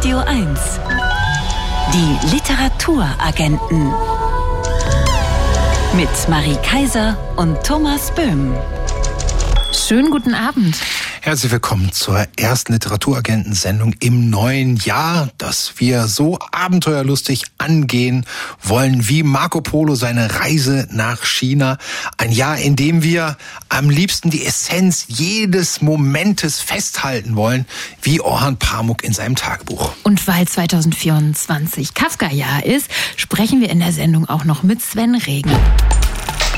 [0.00, 0.80] Radio 1.
[1.92, 3.92] Die Literaturagenten.
[5.94, 8.54] Mit Marie Kaiser und Thomas Böhm.
[9.74, 10.80] Schönen guten Abend.
[11.22, 18.24] Herzlich willkommen zur ersten Literaturagentensendung im neuen Jahr, das wir so abenteuerlustig angehen
[18.62, 21.76] wollen wie Marco Polo seine Reise nach China.
[22.16, 23.36] Ein Jahr, in dem wir
[23.68, 27.66] am liebsten die Essenz jedes Momentes festhalten wollen,
[28.00, 29.92] wie Orhan Pamuk in seinem Tagebuch.
[30.04, 35.52] Und weil 2024 Kafka-Jahr ist, sprechen wir in der Sendung auch noch mit Sven Regen.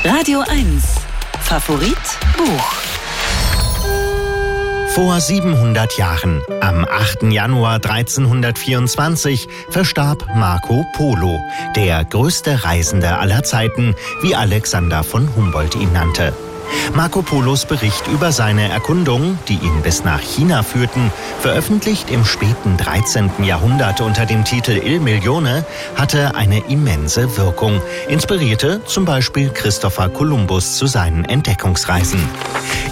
[0.05, 0.83] Radio 1.
[1.41, 1.97] Favorit
[2.37, 2.92] Buch.
[4.93, 7.23] Vor 700 Jahren, am 8.
[7.23, 11.39] Januar 1324, verstarb Marco Polo,
[11.75, 16.31] der größte Reisende aller Zeiten, wie Alexander von Humboldt ihn nannte.
[16.95, 22.77] Marco Polos Bericht über seine Erkundungen, die ihn bis nach China führten, veröffentlicht im späten
[22.77, 23.31] 13.
[23.43, 30.77] Jahrhundert unter dem Titel Il Milione, hatte eine immense Wirkung, inspirierte zum Beispiel Christopher Columbus
[30.77, 32.19] zu seinen Entdeckungsreisen.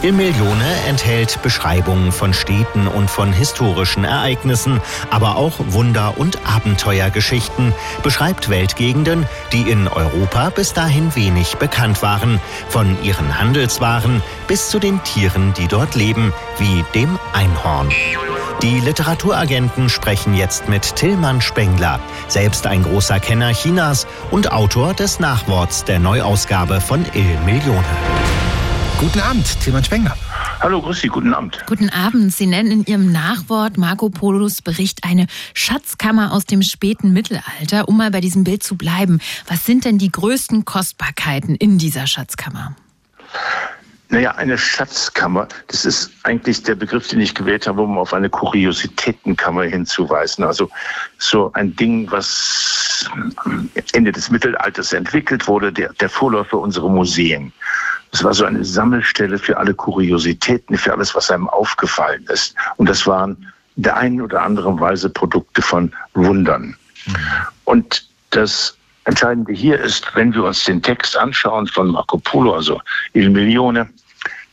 [0.03, 4.81] Il Milione enthält Beschreibungen von Städten und von historischen Ereignissen,
[5.12, 12.42] aber auch Wunder- und Abenteuergeschichten, beschreibt Weltgegenden, die in Europa bis dahin wenig bekannt waren,
[12.70, 17.90] von ihren Handels Handelswaren bis zu den Tieren, die dort leben, wie dem Einhorn.
[18.64, 25.20] Die Literaturagenten sprechen jetzt mit Tillmann Spengler, selbst ein großer Kenner Chinas und Autor des
[25.20, 27.86] Nachworts der Neuausgabe von Il Millione.
[28.98, 30.18] Guten Abend, Tillmann Spengler.
[30.59, 31.64] Hallo, grüß Sie, guten Abend.
[31.68, 32.34] Guten Abend.
[32.34, 37.88] Sie nennen in Ihrem Nachwort Marco Polos Bericht eine Schatzkammer aus dem späten Mittelalter.
[37.88, 42.08] Um mal bei diesem Bild zu bleiben, was sind denn die größten Kostbarkeiten in dieser
[42.08, 42.75] Schatzkammer?
[44.10, 48.30] Naja, eine Schatzkammer, das ist eigentlich der Begriff, den ich gewählt habe, um auf eine
[48.30, 50.44] Kuriositätenkammer hinzuweisen.
[50.44, 50.70] Also
[51.18, 53.09] so ein Ding, was
[53.94, 57.53] Ende des Mittelalters entwickelt wurde, der, der Vorläufer unserer Museen.
[58.12, 62.53] Das war so eine Sammelstelle für alle Kuriositäten, für alles, was einem aufgefallen ist.
[62.75, 63.38] Und das waren
[63.78, 66.75] in der einen oder anderen Weise Produkte von Wundern.
[67.06, 67.16] Mhm.
[67.63, 68.75] Und das
[69.06, 72.79] Entscheidende hier ist, wenn wir uns den Text anschauen von Marco Polo, also
[73.13, 73.89] Il Milione,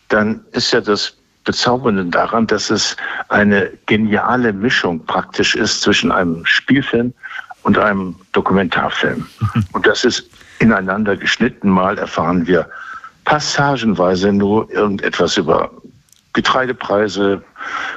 [0.08, 1.14] dann ist ja das
[1.44, 2.96] Bezaubernde daran, dass es
[3.28, 7.12] eine geniale Mischung praktisch ist zwischen einem Spielfilm
[7.62, 9.26] und einem Dokumentarfilm.
[9.72, 10.28] Und das ist
[10.58, 11.68] ineinander geschnitten.
[11.68, 12.68] Mal erfahren wir
[13.24, 15.70] passagenweise nur irgendetwas über
[16.32, 17.42] Getreidepreise,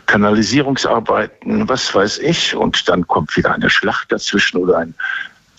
[0.05, 2.55] Kanalisierungsarbeiten, was weiß ich.
[2.55, 4.93] Und dann kommt wieder eine Schlacht dazwischen oder ein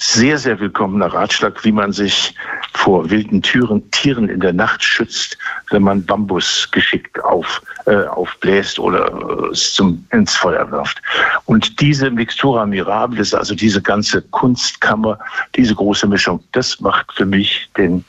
[0.02, 2.34] sehr, sehr willkommener Ratschlag, wie man sich
[2.74, 5.38] vor wilden Türen, Tieren in der Nacht schützt,
[5.70, 11.00] wenn man Bambus geschickt auf, äh, aufbläst oder äh, zum, ins Feuer wirft.
[11.44, 15.18] Und diese Mixtura Mirabilis, also diese ganze Kunstkammer,
[15.54, 18.04] diese große Mischung, das macht für mich den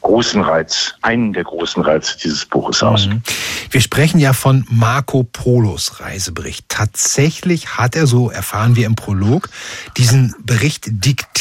[0.00, 3.06] großen Reiz, einen der großen Reize dieses Buches aus.
[3.06, 3.22] Mhm.
[3.70, 6.66] Wir sprechen ja von Marco Polos Reisebericht.
[6.68, 9.48] Tatsächlich hat er, so erfahren wir im Prolog,
[9.96, 11.37] diesen Bericht diktiert.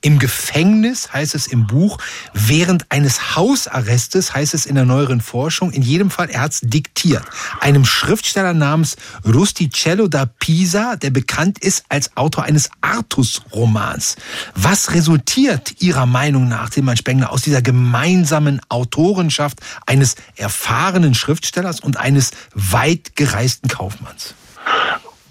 [0.00, 1.98] Im Gefängnis heißt es im Buch,
[2.32, 5.70] während eines Hausarrestes heißt es in der neueren Forschung.
[5.70, 7.24] In jedem Fall, er hat es diktiert.
[7.60, 8.96] Einem Schriftsteller namens
[9.26, 14.16] Rusticello da Pisa, der bekannt ist als Autor eines Artus-Romans.
[14.54, 21.98] Was resultiert Ihrer Meinung nach, Tilman Spengler, aus dieser gemeinsamen Autorenschaft eines erfahrenen Schriftstellers und
[21.98, 24.34] eines weit gereisten Kaufmanns?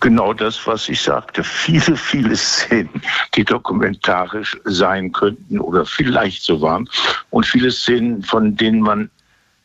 [0.04, 1.46] Genau das, was ich sagte.
[1.46, 3.02] Viele, viele Szenen,
[3.36, 6.90] die dokumentarisch sein könnten oder vielleicht so waren.
[7.30, 9.10] Und viele Szenen, von denen man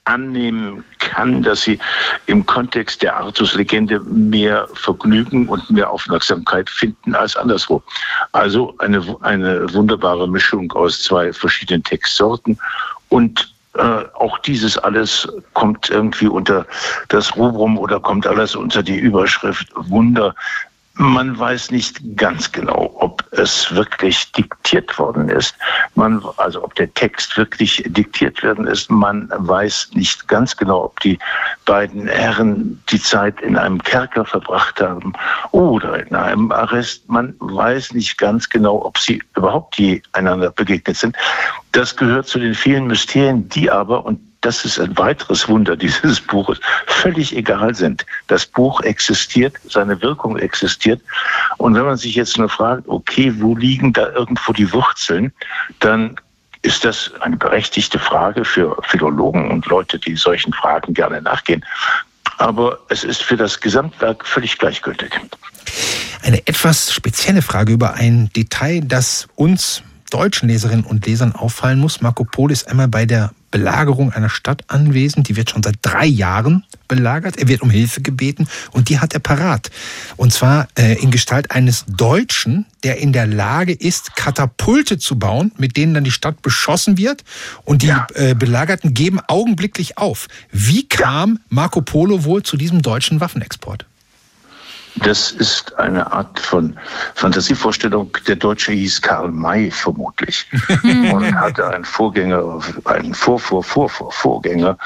[0.04, 1.80] annehmen kann, dass sie
[2.26, 7.82] im Kontext der Artus-Legende mehr Vergnügen und mehr Aufmerksamkeit finden als anderswo.
[8.30, 12.56] Also eine, eine wunderbare Mischung aus zwei verschiedenen Textsorten
[13.08, 16.66] und äh, auch dieses alles kommt irgendwie unter
[17.08, 20.34] das Rubrum oder kommt alles unter die Überschrift Wunder.
[21.00, 25.54] Man weiß nicht ganz genau, ob es wirklich diktiert worden ist.
[25.94, 28.90] Man, also ob der Text wirklich diktiert werden ist.
[28.90, 31.16] Man weiß nicht ganz genau, ob die
[31.66, 35.12] beiden Herren die Zeit in einem Kerker verbracht haben
[35.52, 37.08] oder in einem Arrest.
[37.08, 41.14] Man weiß nicht ganz genau, ob sie überhaupt je einander begegnet sind.
[41.70, 46.20] Das gehört zu den vielen Mysterien, die aber, und das ist ein weiteres Wunder dieses
[46.26, 48.06] Buches, völlig egal sind.
[48.28, 51.00] Das Buch existiert, seine Wirkung existiert.
[51.58, 55.32] Und wenn man sich jetzt nur fragt, okay, wo liegen da irgendwo die Wurzeln,
[55.80, 56.16] dann
[56.62, 61.64] ist das eine berechtigte Frage für Philologen und Leute, die solchen Fragen gerne nachgehen.
[62.38, 65.10] Aber es ist für das Gesamtwerk völlig gleichgültig.
[66.22, 72.00] Eine etwas spezielle Frage über ein Detail, das uns deutschen Leserinnen und Lesern auffallen muss.
[72.00, 75.28] Marco Polo ist einmal bei der Belagerung einer Stadt anwesend.
[75.28, 77.36] Die wird schon seit drei Jahren belagert.
[77.38, 79.70] Er wird um Hilfe gebeten und die hat er parat.
[80.16, 85.52] Und zwar äh, in Gestalt eines Deutschen, der in der Lage ist, Katapulte zu bauen,
[85.56, 87.24] mit denen dann die Stadt beschossen wird.
[87.64, 88.06] Und die ja.
[88.14, 90.28] äh, Belagerten geben augenblicklich auf.
[90.52, 93.86] Wie kam Marco Polo wohl zu diesem deutschen Waffenexport?
[95.02, 96.76] Das ist eine Art von
[97.14, 98.16] Fantasievorstellung.
[98.26, 100.46] Der Deutsche hieß Karl May vermutlich
[100.82, 104.78] und hatte einen Vorgänger, einen Vorvor, Vorvor, Vorgänger.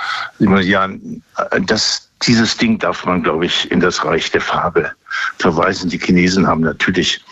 [1.66, 4.92] Das, dieses Ding darf man, glaube ich, in das Reich der Farbe
[5.38, 5.90] verweisen.
[5.90, 7.24] Die Chinesen haben natürlich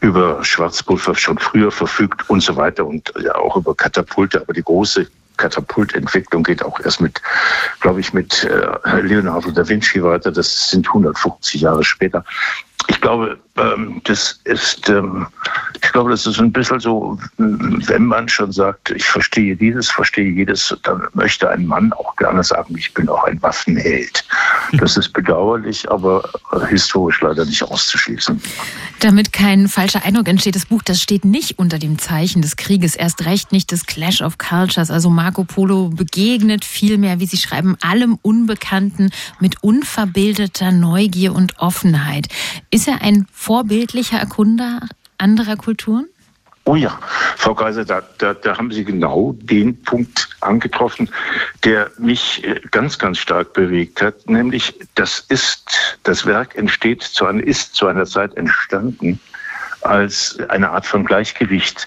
[0.00, 4.40] über Schwarzpulver schon früher verfügt und so weiter und ja auch über Katapulte.
[4.40, 5.06] Aber die große
[5.36, 7.20] Katapultentwicklung geht auch erst mit,
[7.80, 10.32] glaube ich, mit äh, Leonardo da Vinci weiter.
[10.32, 12.24] Das sind 150 Jahre später.
[12.96, 15.26] Ich glaube, ähm, das ist, ähm,
[15.82, 20.30] ich glaube, das ist ein bisschen so, wenn man schon sagt, ich verstehe dieses, verstehe
[20.30, 24.24] jedes, dann möchte ein Mann auch gerne sagen, ich bin auch ein Waffenheld.
[24.78, 26.28] Das ist bedauerlich, aber
[26.68, 28.40] historisch leider nicht auszuschließen.
[29.00, 32.96] Damit kein falscher Eindruck entsteht, das Buch, das steht nicht unter dem Zeichen des Krieges,
[32.96, 34.90] erst recht nicht des Clash of Cultures.
[34.90, 42.28] Also Marco Polo begegnet vielmehr, wie Sie schreiben, allem Unbekannten mit unverbildeter Neugier und Offenheit.
[42.70, 44.80] Ist er ein vorbildlicher Erkunder
[45.18, 46.08] anderer Kulturen?
[46.64, 46.98] Oh ja,
[47.36, 51.08] Frau Kaiser, da, da, da haben Sie genau den Punkt angetroffen,
[51.62, 54.28] der mich äh, ganz, ganz stark bewegt hat.
[54.28, 59.20] Nämlich, das ist, das Werk entsteht zu einer, ist zu einer Zeit entstanden,
[59.82, 61.86] als eine Art von Gleichgewicht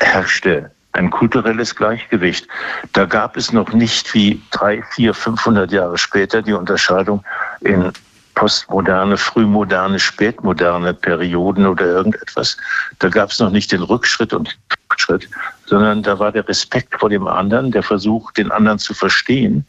[0.00, 2.46] herrschte ein kulturelles Gleichgewicht.
[2.92, 7.24] Da gab es noch nicht wie drei, vier, 500 Jahre später die Unterscheidung
[7.60, 7.92] in
[8.34, 12.56] postmoderne, frühmoderne, spätmoderne Perioden oder irgendetwas.
[12.98, 14.56] Da gab es noch nicht den Rückschritt und
[14.90, 15.28] Rückschritt,
[15.66, 19.64] sondern da war der Respekt vor dem anderen, der Versuch, den anderen zu verstehen.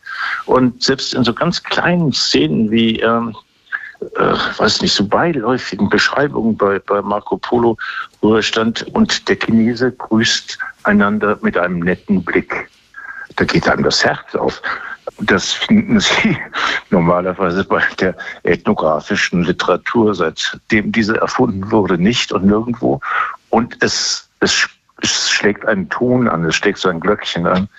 [0.45, 3.35] Und selbst in so ganz kleinen Szenen wie, ähm,
[4.17, 7.77] äh, weiß nicht, so beiläufigen Beschreibungen bei, bei Marco Polo,
[8.21, 12.69] wo er stand und der Chinese grüßt einander mit einem netten Blick.
[13.37, 14.61] Da geht einem das Herz auf.
[15.19, 16.37] Das finden Sie
[16.89, 22.99] normalerweise bei der ethnografischen Literatur, seitdem diese erfunden wurde, nicht und nirgendwo.
[23.49, 24.67] Und es, es,
[25.01, 27.69] es schlägt einen Ton an, es schlägt so ein Glöckchen an,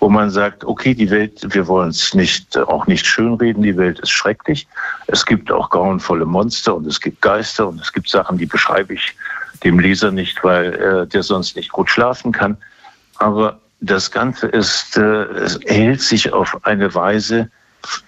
[0.00, 4.00] wo man sagt, okay, die Welt, wir wollen es nicht, auch nicht schönreden, die Welt
[4.00, 4.66] ist schrecklich.
[5.06, 8.94] Es gibt auch grauenvolle Monster und es gibt Geister und es gibt Sachen, die beschreibe
[8.94, 9.14] ich
[9.62, 12.56] dem Leser nicht, weil äh, der sonst nicht gut schlafen kann.
[13.18, 17.50] Aber das Ganze ist, äh, es hält sich auf eine Weise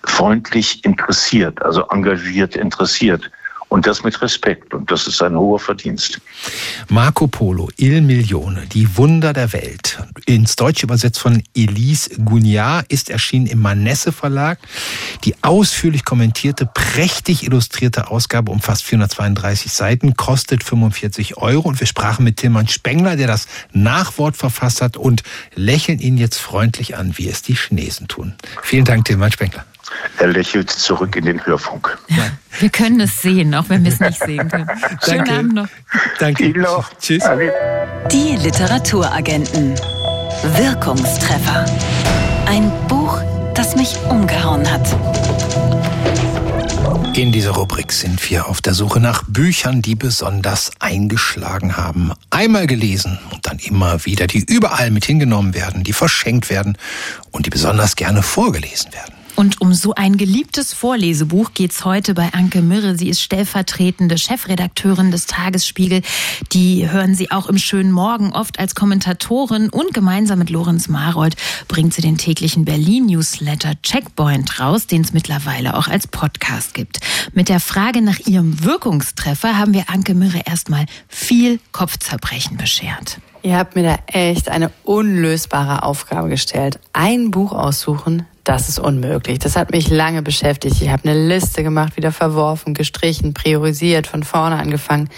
[0.05, 3.31] freundlich interessiert, also engagiert interessiert.
[3.75, 4.73] Und das mit Respekt.
[4.73, 6.21] Und das ist ein hoher Verdienst.
[6.89, 9.99] Marco Polo, Il Milione, die Wunder der Welt.
[10.27, 14.61] Ins Deutsche übersetzt von Elise Gugnard, ist erschienen im Manesse Verlag.
[15.25, 21.69] Die ausführlich kommentierte, prächtig illustrierte Ausgabe umfasst 432 Seiten, kostet 45 Euro.
[21.69, 25.25] Und wir sprachen mit Tilman Spengler, der das Nachwort verfasst hat und
[25.57, 28.35] lächeln ihn jetzt freundlich an, wie es die Chinesen tun.
[28.63, 29.65] Vielen Dank, Tilman Spengler.
[30.19, 31.99] Er lächelt zurück in den Hörfunk.
[32.09, 32.25] Ja,
[32.59, 34.69] wir können es sehen, auch wenn wir es nicht sehen können.
[35.05, 35.69] Schönen Abend noch.
[36.19, 36.45] Danke.
[36.45, 36.91] Ihnen noch.
[37.01, 37.25] Tschüss.
[38.11, 39.75] Die Literaturagenten.
[40.57, 41.67] Wirkungstreffer.
[42.47, 43.19] Ein Buch,
[43.55, 44.87] das mich umgehauen hat.
[47.17, 52.13] In dieser Rubrik sind wir auf der Suche nach Büchern, die besonders eingeschlagen haben.
[52.31, 56.77] Einmal gelesen und dann immer wieder, die überall mit hingenommen werden, die verschenkt werden
[57.31, 59.15] und die besonders gerne vorgelesen werden.
[59.37, 62.97] Und um so ein geliebtes Vorlesebuch geht's heute bei Anke Mirre.
[62.97, 66.03] Sie ist stellvertretende Chefredakteurin des Tagesspiegel.
[66.53, 71.35] Die hören Sie auch im schönen Morgen oft als Kommentatorin und gemeinsam mit Lorenz Marold
[71.67, 77.01] bringt sie den täglichen Berlin-Newsletter Checkpoint raus, den es mittlerweile auch als Podcast gibt.
[77.33, 83.19] Mit der Frage nach ihrem Wirkungstreffer haben wir Anke Mirre erstmal viel Kopfzerbrechen beschert.
[83.43, 86.79] Ihr habt mir da echt eine unlösbare Aufgabe gestellt.
[86.93, 89.39] Ein Buch aussuchen, das ist unmöglich.
[89.39, 90.81] Das hat mich lange beschäftigt.
[90.81, 95.09] Ich habe eine Liste gemacht, wieder verworfen, gestrichen, priorisiert, von vorne angefangen.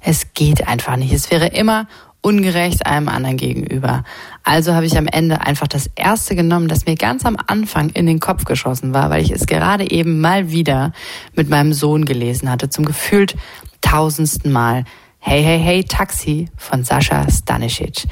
[0.00, 1.12] Es geht einfach nicht.
[1.12, 1.88] Es wäre immer
[2.22, 4.04] ungerecht einem anderen gegenüber.
[4.42, 8.06] Also habe ich am Ende einfach das erste genommen, das mir ganz am Anfang in
[8.06, 10.92] den Kopf geschossen war, weil ich es gerade eben mal wieder
[11.34, 13.36] mit meinem Sohn gelesen hatte, zum gefühlt
[13.80, 14.84] tausendsten Mal.
[15.28, 18.04] Hey, hey, hey, Taxi von Sascha Stanisic.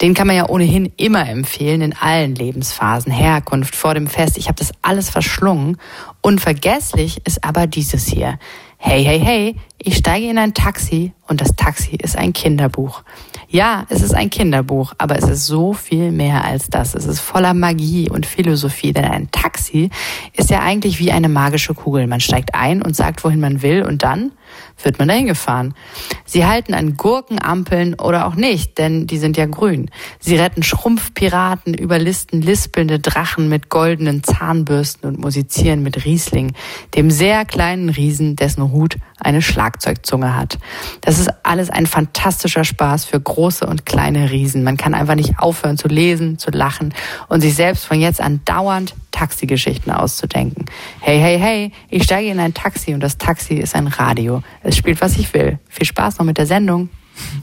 [0.00, 4.36] Den kann man ja ohnehin immer empfehlen in allen Lebensphasen, Herkunft, vor dem Fest.
[4.36, 5.76] Ich habe das alles verschlungen.
[6.22, 8.40] Unvergesslich ist aber dieses hier.
[8.78, 13.04] Hey, hey, hey, ich steige in ein Taxi und das Taxi ist ein Kinderbuch.
[13.48, 16.96] Ja, es ist ein Kinderbuch, aber es ist so viel mehr als das.
[16.96, 19.90] Es ist voller Magie und Philosophie, denn ein Taxi
[20.32, 22.08] ist ja eigentlich wie eine magische Kugel.
[22.08, 24.32] Man steigt ein und sagt, wohin man will und dann
[24.84, 25.74] wird man dahin gefahren.
[26.24, 29.90] Sie halten an Gurkenampeln oder auch nicht, denn die sind ja grün.
[30.18, 36.52] Sie retten Schrumpfpiraten, überlisten lispelnde Drachen mit goldenen Zahnbürsten und musizieren mit Riesling,
[36.94, 40.58] dem sehr kleinen Riesen, dessen Hut eine Schlagzeugzunge hat.
[41.00, 44.64] Das ist alles ein fantastischer Spaß für große und kleine Riesen.
[44.64, 46.94] Man kann einfach nicht aufhören zu lesen, zu lachen
[47.28, 50.64] und sich selbst von jetzt an dauernd Taxigeschichten auszudenken.
[51.00, 54.42] Hey, hey, hey, ich steige in ein Taxi und das Taxi ist ein Radio.
[54.62, 55.58] Es spielt, was ich will.
[55.68, 56.88] Viel Spaß noch mit der Sendung.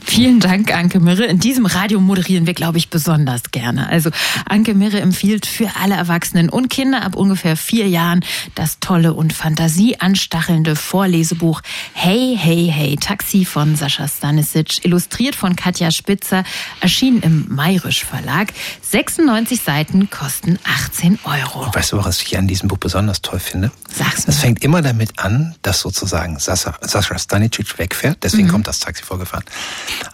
[0.05, 1.25] Vielen Dank, Anke Mirre.
[1.25, 3.89] In diesem Radio moderieren wir, glaube ich, besonders gerne.
[3.89, 4.09] Also
[4.45, 8.23] Anke Mirre empfiehlt für alle Erwachsenen und Kinder ab ungefähr vier Jahren
[8.55, 11.61] das tolle und fantasieanstachelnde Vorlesebuch
[11.93, 16.43] Hey, Hey, Hey, Taxi von Sascha Stanisic, illustriert von Katja Spitzer,
[16.79, 18.53] erschienen im Mayrisch Verlag.
[18.81, 21.69] 96 Seiten kosten 18 Euro.
[21.73, 23.71] Weißt du, was ich an diesem Buch besonders toll finde?
[23.89, 28.51] Sag's Es fängt immer damit an, dass sozusagen Sascha, Sascha Stanisic wegfährt, deswegen mhm.
[28.51, 29.45] kommt das Taxi vorgefahren.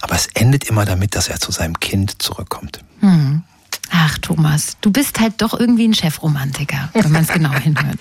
[0.01, 2.79] Aber es endet immer damit, dass er zu seinem Kind zurückkommt.
[2.99, 3.43] Hm.
[3.91, 7.99] Ach, Thomas, du bist halt doch irgendwie ein Chefromantiker, wenn man es genau hinhört.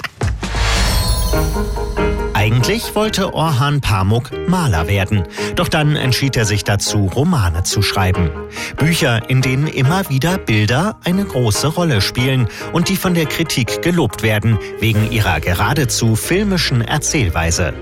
[2.43, 5.23] Eigentlich wollte Orhan Pamuk Maler werden,
[5.55, 8.33] doch dann entschied er sich dazu, Romane zu schreiben.
[8.77, 13.81] Bücher, in denen immer wieder Bilder eine große Rolle spielen und die von der Kritik
[13.83, 17.75] gelobt werden, wegen ihrer geradezu filmischen Erzählweise.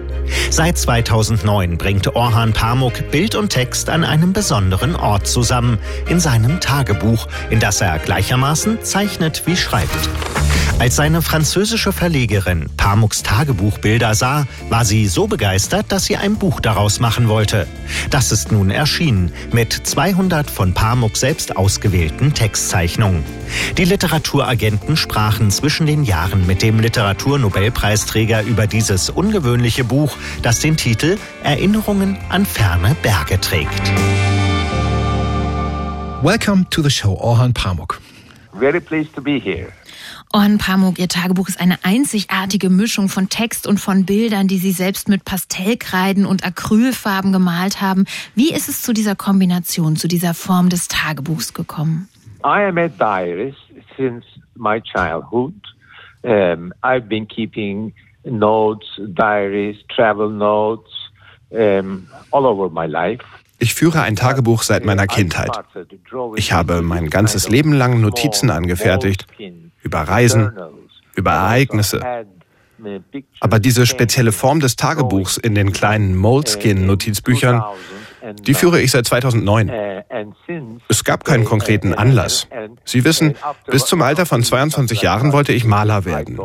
[0.51, 6.61] Seit 2009 bringt Orhan Pamuk Bild und Text an einem besonderen Ort zusammen, in seinem
[6.61, 10.11] Tagebuch, in das er gleichermaßen zeichnet wie schreibt.
[10.81, 16.61] Als seine französische Verlegerin Pamuks Tagebuchbilder sah, war sie so begeistert, dass sie ein Buch
[16.61, 17.67] daraus machen wollte.
[18.11, 23.25] Das ist nun erschienen mit 200 von Pamuk selbst ausgewählten Textzeichnungen.
[23.77, 30.77] Die Literaturagenten sprachen zwischen den Jahren mit dem Literaturnobelpreisträger über dieses ungewöhnliche Buch, das den
[30.77, 33.83] Titel Erinnerungen an ferne Berge trägt.
[36.23, 38.01] Welcome to the show, Orhan Pamuk.
[38.53, 39.73] Very pleased to be here.
[40.33, 44.71] Orhan Pamuk, Ihr Tagebuch ist eine einzigartige Mischung von Text und von Bildern, die Sie
[44.71, 48.05] selbst mit Pastellkreiden und Acrylfarben gemalt haben.
[48.37, 52.09] Wie ist es zu dieser Kombination, zu dieser Form des Tagebuchs gekommen?
[52.45, 53.59] I am a diarist
[53.97, 55.55] since my childhood.
[56.23, 57.93] Um, I've been keeping
[58.25, 60.91] notes, diaries, travel notes
[61.51, 63.25] um, all over my life.
[63.61, 65.51] Ich führe ein Tagebuch seit meiner Kindheit.
[66.37, 69.27] Ich habe mein ganzes Leben lang Notizen angefertigt
[69.83, 70.53] über Reisen,
[71.15, 72.01] über Ereignisse.
[73.41, 77.63] Aber diese spezielle Form des Tagebuchs in den kleinen Moleskin-Notizbüchern,
[78.43, 79.71] die führe ich seit 2009.
[80.89, 82.49] Es gab keinen konkreten Anlass.
[82.85, 83.35] Sie wissen,
[83.67, 86.39] bis zum Alter von 22 Jahren wollte ich Maler werden.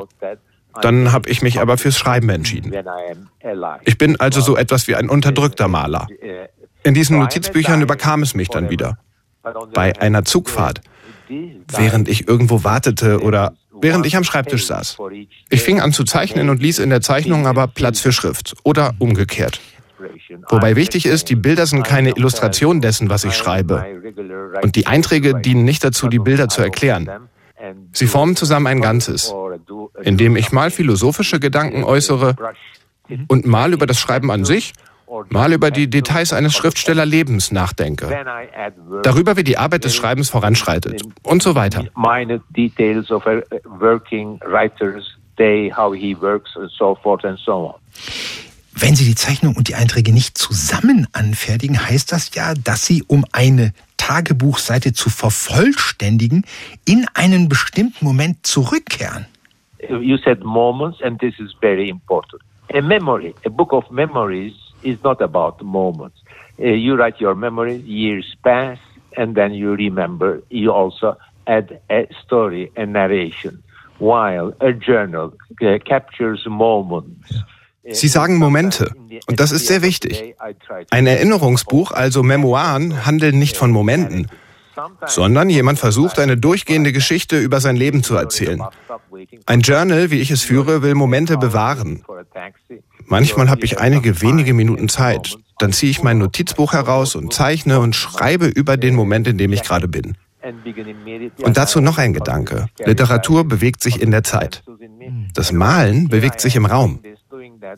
[0.82, 2.74] Dann habe ich mich aber fürs Schreiben entschieden.
[3.84, 6.08] Ich bin also so etwas wie ein unterdrückter Maler.
[6.86, 9.00] In diesen Notizbüchern überkam es mich dann wieder.
[9.74, 10.82] Bei einer Zugfahrt
[11.28, 14.98] während ich irgendwo wartete oder während ich am Schreibtisch saß.
[15.50, 18.94] Ich fing an zu zeichnen und ließ in der Zeichnung aber Platz für Schrift oder
[19.00, 19.60] umgekehrt.
[20.50, 23.84] Wobei wichtig ist, die Bilder sind keine Illustration dessen, was ich schreibe.
[24.62, 27.10] Und die Einträge dienen nicht dazu, die Bilder zu erklären.
[27.94, 29.34] Sie formen zusammen ein Ganzes,
[30.04, 32.36] in dem ich mal philosophische Gedanken äußere
[33.28, 34.74] und mal über das Schreiben an sich
[35.30, 38.10] mal über die Details eines Schriftstellerlebens nachdenke,
[39.04, 41.86] darüber, wie die Arbeit des Schreibens voranschreitet und so weiter.
[48.78, 53.04] Wenn Sie die Zeichnung und die Einträge nicht zusammen anfertigen, heißt das ja, dass Sie,
[53.08, 56.46] um eine Tagebuchseite zu vervollständigen,
[56.86, 59.28] in einen bestimmten Moment zurückkehren.
[59.90, 62.42] You said moments, and this is very important.
[62.74, 64.54] A memory, a book of memories
[64.86, 66.22] is not about moments.
[66.60, 68.78] Uh, you write your memories, years pass,
[69.18, 70.42] and then you remember.
[70.50, 73.64] You also add a story, a narration,
[74.00, 77.34] while a journal uh, captures moments.
[77.92, 78.92] Sie sagen Momente.
[79.28, 80.36] Und das ist sehr wichtig.
[80.90, 84.28] Ein Erinnerungsbuch, also Memoiren, handeln nicht von Momenten,
[85.06, 88.64] sondern jemand versucht, eine durchgehende Geschichte über sein Leben zu erzählen.
[89.46, 92.04] Ein Journal, wie ich es führe, will Momente bewahren.
[93.08, 97.80] Manchmal habe ich einige wenige Minuten Zeit, dann ziehe ich mein Notizbuch heraus und zeichne
[97.80, 100.18] und schreibe über den Moment, in dem ich gerade bin.
[101.42, 102.68] Und dazu noch ein Gedanke.
[102.84, 104.64] Literatur bewegt sich in der Zeit.
[105.34, 107.00] Das Malen bewegt sich im Raum.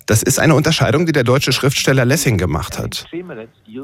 [0.05, 3.05] Das ist eine Unterscheidung, die der deutsche Schriftsteller Lessing gemacht hat.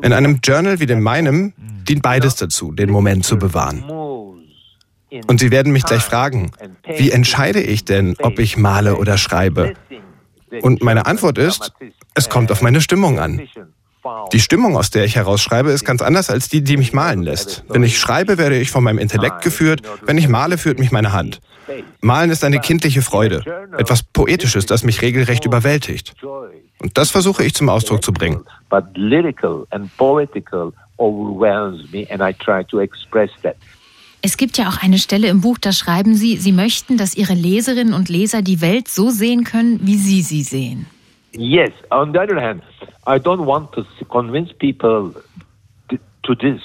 [0.01, 1.53] In einem Journal wie dem meinem
[1.87, 3.83] dient beides dazu, den Moment zu bewahren.
[5.27, 6.51] Und Sie werden mich gleich fragen,
[6.97, 9.73] wie entscheide ich denn, ob ich male oder schreibe?
[10.61, 11.73] Und meine Antwort ist,
[12.13, 13.41] es kommt auf meine Stimmung an.
[14.33, 17.63] Die Stimmung, aus der ich herausschreibe, ist ganz anders als die, die mich malen lässt.
[17.69, 19.81] Wenn ich schreibe, werde ich von meinem Intellekt geführt.
[20.05, 21.39] Wenn ich male, führt mich meine Hand.
[22.01, 23.43] Malen ist eine kindliche Freude.
[23.77, 26.15] Etwas Poetisches, das mich regelrecht überwältigt.
[26.79, 28.43] Und das versuche ich zum Ausdruck zu bringen.
[34.25, 37.33] Es gibt ja auch eine Stelle im Buch, da schreiben Sie, Sie möchten, dass Ihre
[37.33, 40.85] Leserinnen und Leser die Welt so sehen können, wie Sie sie sehen.
[41.33, 42.63] Yes, on the other hand,
[43.05, 45.11] I don't want to convince people
[45.89, 46.61] to this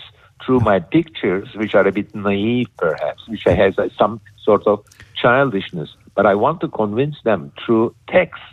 [0.47, 4.85] through my pictures, which are a bit naive perhaps, which has some sort of
[5.21, 5.97] childishness.
[6.15, 8.45] But I want to convince them through texts.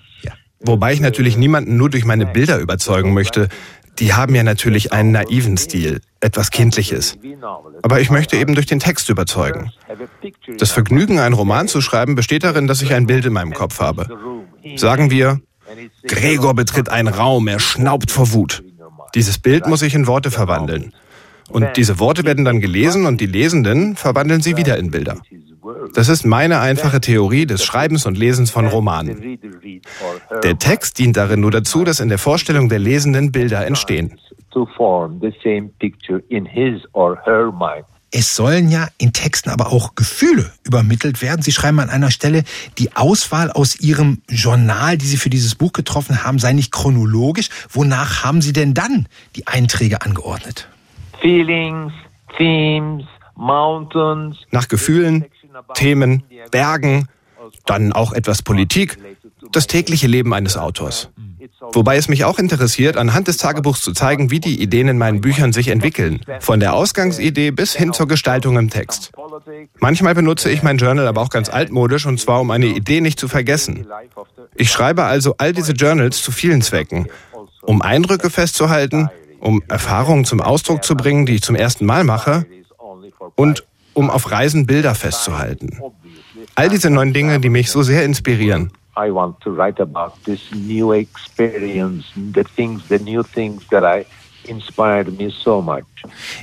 [0.61, 3.49] Wobei ich natürlich niemanden nur durch meine Bilder überzeugen möchte.
[3.99, 7.17] Die haben ja natürlich einen naiven Stil, etwas Kindliches.
[7.81, 9.71] Aber ich möchte eben durch den Text überzeugen.
[10.57, 13.79] Das Vergnügen, einen Roman zu schreiben, besteht darin, dass ich ein Bild in meinem Kopf
[13.79, 14.07] habe.
[14.75, 15.41] Sagen wir,
[16.03, 18.63] Gregor betritt einen Raum, er schnaubt vor Wut.
[19.13, 20.93] Dieses Bild muss ich in Worte verwandeln.
[21.49, 25.17] Und diese Worte werden dann gelesen und die Lesenden verwandeln sie wieder in Bilder.
[25.93, 29.39] Das ist meine einfache Theorie des Schreibens und Lesens von Romanen.
[30.43, 34.19] Der Text dient darin nur dazu, dass in der Vorstellung der Lesenden Bilder entstehen.
[38.11, 41.41] Es sollen ja in Texten aber auch Gefühle übermittelt werden.
[41.41, 42.43] Sie schreiben an einer Stelle,
[42.77, 47.49] die Auswahl aus Ihrem Journal, die Sie für dieses Buch getroffen haben, sei nicht chronologisch.
[47.71, 50.69] Wonach haben Sie denn dann die Einträge angeordnet?
[51.19, 51.91] Feelings,
[52.37, 53.03] Themes,
[53.35, 54.37] Mountains.
[54.51, 55.25] Nach Gefühlen,
[55.73, 57.07] Themen, Bergen,
[57.65, 58.97] dann auch etwas Politik,
[59.51, 61.09] das tägliche Leben eines Autors.
[61.73, 65.21] Wobei es mich auch interessiert, anhand des Tagebuchs zu zeigen, wie die Ideen in meinen
[65.21, 66.21] Büchern sich entwickeln.
[66.39, 69.11] Von der Ausgangsidee bis hin zur Gestaltung im Text.
[69.79, 73.19] Manchmal benutze ich mein Journal aber auch ganz altmodisch und zwar um eine Idee nicht
[73.19, 73.87] zu vergessen.
[74.55, 77.07] Ich schreibe also all diese Journals zu vielen Zwecken.
[77.61, 82.45] Um Eindrücke festzuhalten, um Erfahrungen zum Ausdruck zu bringen, die ich zum ersten Mal mache
[83.35, 83.63] und
[83.95, 85.79] um auf Reisen Bilder festzuhalten.
[86.53, 88.71] All diese neuen Dinge, die mich so sehr inspirieren.
[88.97, 94.05] I want to write about this new experience, the things, the new things that I
[94.47, 95.83] inspired me so much.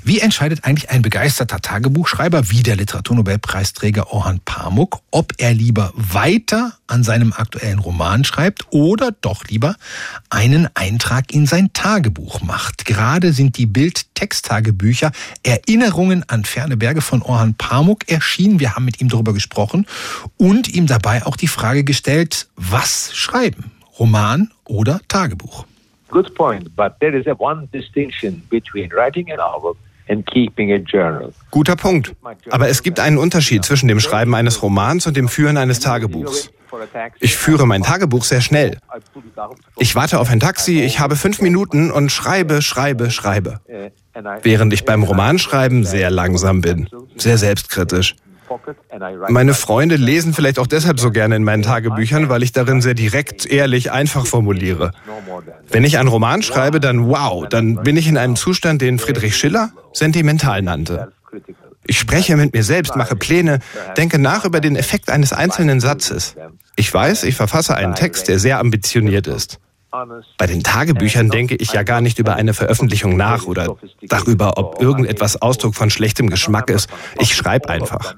[0.04, 6.72] Wie entscheidet eigentlich ein begeisterter Tagebuchschreiber wie der Literaturnobelpreisträger Orhan Pamuk, ob er lieber weiter
[6.86, 9.76] an seinem aktuellen Roman schreibt oder doch lieber
[10.30, 12.84] einen Eintrag in sein Tagebuch macht?
[12.84, 15.12] Gerade sind die Bild-Text-Tagebücher
[15.42, 18.60] Erinnerungen an ferne Berge von Orhan Pamuk erschienen.
[18.60, 19.86] Wir haben mit ihm darüber gesprochen
[20.36, 23.70] und ihm dabei auch die Frage gestellt, was schreiben?
[23.98, 25.66] Roman oder Tagebuch?
[26.12, 29.76] Good point, but there is a one distinction between writing a novel
[30.08, 31.32] and keeping a journal.
[31.50, 32.14] Guter Punkt.
[32.50, 36.50] Aber es gibt einen Unterschied zwischen dem Schreiben eines Romans und dem Führen eines Tagebuchs.
[37.20, 38.78] Ich führe mein Tagebuch sehr schnell.
[39.78, 43.60] Ich warte auf ein Taxi, ich habe fünf Minuten und schreibe, schreibe, schreibe.
[44.42, 48.16] Während ich beim Romanschreiben sehr langsam bin, sehr selbstkritisch.
[49.28, 52.94] Meine Freunde lesen vielleicht auch deshalb so gerne in meinen Tagebüchern, weil ich darin sehr
[52.94, 54.92] direkt, ehrlich, einfach formuliere.
[55.70, 59.36] Wenn ich einen Roman schreibe, dann wow, dann bin ich in einem Zustand, den Friedrich
[59.36, 61.12] Schiller sentimental nannte.
[61.86, 63.58] Ich spreche mit mir selbst, mache Pläne,
[63.96, 66.36] denke nach über den Effekt eines einzelnen Satzes.
[66.76, 69.58] Ich weiß, ich verfasse einen Text, der sehr ambitioniert ist.
[70.38, 73.76] Bei den Tagebüchern denke ich ja gar nicht über eine Veröffentlichung nach oder
[74.08, 76.90] darüber, ob irgendetwas Ausdruck von schlechtem Geschmack ist.
[77.20, 78.14] Ich schreibe einfach.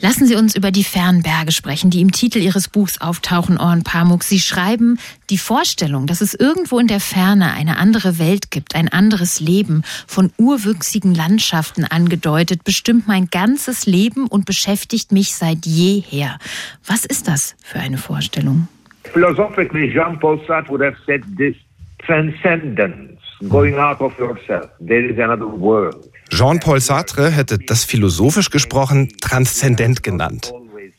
[0.00, 3.82] Lassen Sie uns über die fernen Berge sprechen, die im Titel Ihres Buchs auftauchen, Orhan
[3.82, 4.22] Pamuk.
[4.24, 4.98] Sie schreiben,
[5.30, 9.82] die Vorstellung, dass es irgendwo in der Ferne eine andere Welt gibt, ein anderes Leben,
[10.06, 16.38] von urwüchsigen Landschaften angedeutet, bestimmt mein ganzes Leben und beschäftigt mich seit jeher.
[16.86, 18.68] Was ist das für eine Vorstellung?
[19.12, 21.54] Philosophically, Jean-Paul Sartre would have said this
[21.98, 24.70] transcendence, going out of yourself.
[24.80, 26.10] There is another world.
[26.30, 30.52] Jean-Paul Sartre hätte das philosophisch gesprochen transzendent genannt.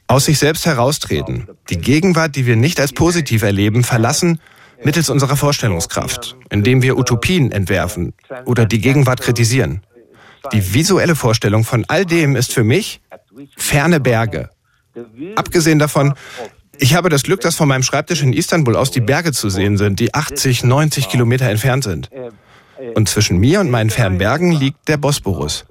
[0.08, 4.40] Aus sich selbst heraustreten, die Gegenwart, die wir nicht als positiv erleben, verlassen
[4.84, 8.14] mittels unserer Vorstellungskraft, indem wir Utopien entwerfen
[8.46, 9.82] oder die Gegenwart kritisieren.
[10.52, 13.02] Die visuelle Vorstellung von all dem ist für mich
[13.58, 14.50] ferne Berge.
[15.36, 16.14] Abgesehen davon,
[16.78, 19.78] Ich habe das Glück, dass von meinem Schreibtisch in Istanbul aus die Berge zu sehen
[19.78, 22.10] sind, die 80, 90 Kilometer entfernt sind.
[22.96, 25.66] Und zwischen mir und meinen fernen Bergen liegt der Bosporus.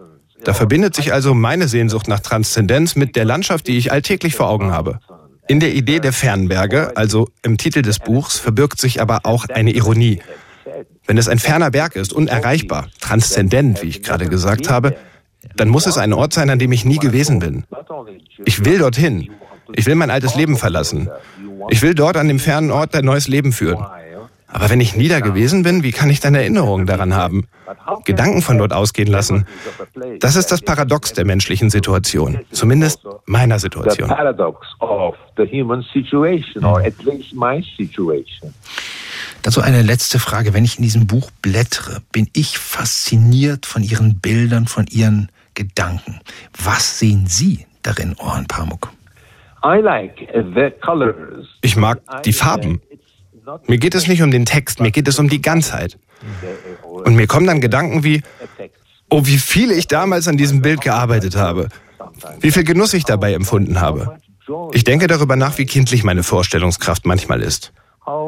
[0.44, 4.48] Da verbindet sich also meine Sehnsucht nach Transzendenz mit der Landschaft, die ich alltäglich vor
[4.48, 5.00] Augen habe.
[5.46, 9.72] In der Idee der Fernberge, also im Titel des Buchs, verbirgt sich aber auch eine
[9.72, 10.20] Ironie.
[11.06, 14.96] Wenn es ein ferner Berg ist, unerreichbar, transzendent, wie ich gerade gesagt habe,
[15.54, 17.64] dann muss es ein Ort sein, an dem ich nie gewesen bin.
[18.46, 19.30] Ich will dorthin.
[19.72, 21.10] Ich will mein altes Leben verlassen.
[21.68, 23.84] Ich will dort an dem fernen Ort ein neues Leben führen.
[24.54, 27.48] Aber wenn ich nie da gewesen bin, wie kann ich dann Erinnerungen daran haben?
[28.04, 29.46] Gedanken von dort ausgehen lassen?
[30.20, 32.38] Das ist das Paradox der menschlichen Situation.
[32.52, 34.08] Zumindest meiner Situation.
[39.42, 40.54] Dazu eine letzte Frage.
[40.54, 46.20] Wenn ich in diesem Buch blättere, bin ich fasziniert von Ihren Bildern, von Ihren Gedanken.
[46.62, 48.92] Was sehen Sie darin, Orhan Pamuk?
[51.62, 52.80] Ich mag die Farben.
[53.66, 55.98] Mir geht es nicht um den Text, mir geht es um die Ganzheit.
[56.80, 58.22] Und mir kommen dann Gedanken wie,
[59.10, 61.68] oh, wie viel ich damals an diesem Bild gearbeitet habe.
[62.40, 64.18] Wie viel Genuss ich dabei empfunden habe.
[64.72, 67.72] Ich denke darüber nach, wie kindlich meine Vorstellungskraft manchmal ist.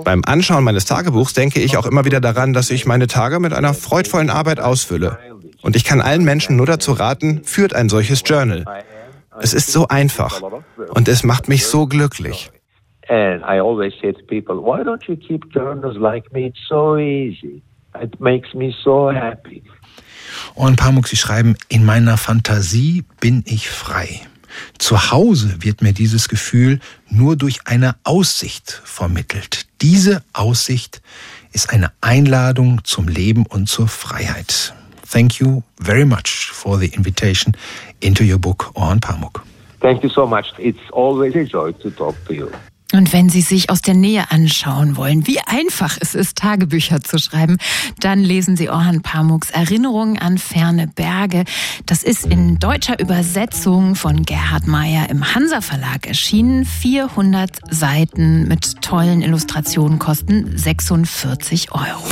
[0.04, 3.52] Beim Anschauen meines Tagebuchs denke ich auch immer wieder daran, dass ich meine Tage mit
[3.52, 5.18] einer freudvollen Arbeit ausfülle.
[5.60, 8.64] Und ich kann allen Menschen nur dazu raten, führt ein solches Journal.
[9.40, 10.40] Es ist so einfach
[10.94, 12.50] und es macht mich so glücklich.
[13.08, 16.46] And I always say to people, why don't you keep journals like me?
[16.46, 17.62] It's so easy.
[17.94, 19.62] It makes me so happy.
[20.54, 24.26] Und Pamuk, Sie schreiben, in meiner Fantasie bin ich frei.
[24.78, 29.66] Zu Hause wird mir dieses Gefühl nur durch eine Aussicht vermittelt.
[29.82, 31.02] Diese Aussicht
[31.52, 34.74] ist eine Einladung zum Leben und zur Freiheit.
[35.10, 37.56] Thank you very much for the invitation
[38.00, 39.44] into your book on Pamuk.
[39.80, 40.52] Thank you so much.
[40.58, 42.50] It's always a joy to talk to you.
[42.92, 47.18] Und wenn Sie sich aus der Nähe anschauen wollen, wie einfach es ist, Tagebücher zu
[47.18, 47.58] schreiben,
[47.98, 51.44] dann lesen Sie Orhan Pamuks Erinnerungen an ferne Berge.
[51.84, 56.64] Das ist in deutscher Übersetzung von Gerhard Meyer im Hansa Verlag erschienen.
[56.64, 62.04] 400 Seiten mit tollen Illustrationen kosten 46 Euro.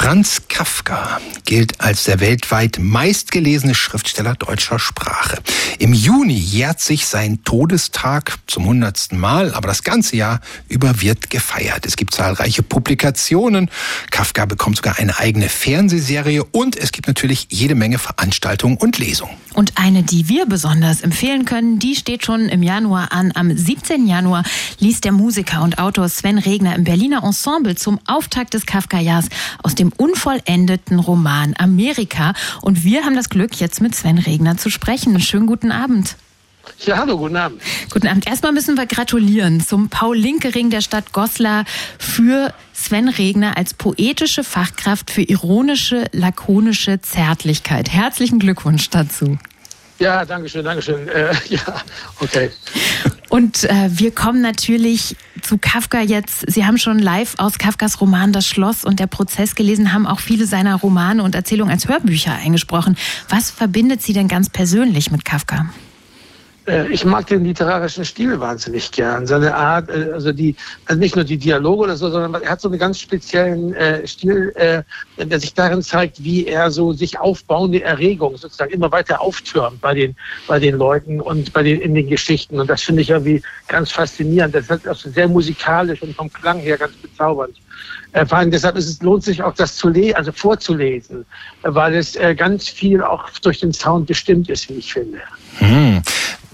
[0.00, 5.38] Franz Kafka gilt als der weltweit meistgelesene Schriftsteller deutscher Sprache.
[5.80, 11.30] Im Juni jährt sich sein Todestag zum hundertsten Mal, aber das ganze Jahr über wird
[11.30, 11.84] gefeiert.
[11.84, 13.72] Es gibt zahlreiche Publikationen.
[14.12, 19.34] Kafka bekommt sogar eine eigene Fernsehserie und es gibt natürlich jede Menge Veranstaltungen und Lesungen.
[19.54, 23.32] Und eine, die wir besonders empfehlen können, die steht schon im Januar an.
[23.34, 24.06] Am 17.
[24.06, 24.44] Januar
[24.78, 29.28] liest der Musiker und Autor Sven Regner im Berliner Ensemble zum Auftakt des Kafka-Jahrs
[29.62, 32.32] aus dem unvollendeten Roman Amerika.
[32.62, 35.18] Und wir haben das Glück, jetzt mit Sven Regner zu sprechen.
[35.20, 36.16] Schönen guten Abend.
[36.84, 37.62] Ja, hallo, guten Abend.
[37.90, 38.26] Guten Abend.
[38.26, 41.64] Erstmal müssen wir gratulieren zum Paul-Linke-Ring der Stadt Goslar
[41.98, 47.90] für Sven Regner als poetische Fachkraft für ironische, lakonische Zärtlichkeit.
[47.90, 49.38] Herzlichen Glückwunsch dazu.
[49.98, 51.08] Ja, danke schön, danke schön.
[51.08, 51.60] Äh, ja,
[52.20, 52.50] okay.
[53.28, 56.50] Und äh, wir kommen natürlich zu Kafka jetzt.
[56.50, 60.20] Sie haben schon live aus Kafkas Roman Das Schloss und der Prozess gelesen, haben auch
[60.20, 62.96] viele seiner Romane und Erzählungen als Hörbücher eingesprochen.
[63.28, 65.66] Was verbindet Sie denn ganz persönlich mit Kafka?
[66.68, 69.26] Äh, ich mag den literarischen Stil wahnsinnig gern.
[69.26, 70.54] Seine Art, äh, also die,
[70.86, 74.06] also nicht nur die Dialoge oder so, sondern er hat so einen ganz speziellen äh,
[74.06, 74.82] Stil, äh,
[75.24, 79.94] der sich darin zeigt, wie er so sich aufbauende Erregung sozusagen immer weiter auftürmt bei
[79.94, 82.60] den, bei den Leuten und bei den, in den Geschichten.
[82.60, 84.54] Und das finde ich irgendwie ganz faszinierend.
[84.54, 87.56] Das ist also sehr musikalisch und vom Klang her ganz bezaubernd.
[88.26, 91.26] Vor allem deshalb ist es, lohnt sich auch das zu lesen, also vorzulesen,
[91.62, 95.18] weil es äh, ganz viel auch durch den Sound bestimmt ist, wie ich finde.
[95.58, 96.02] Hm.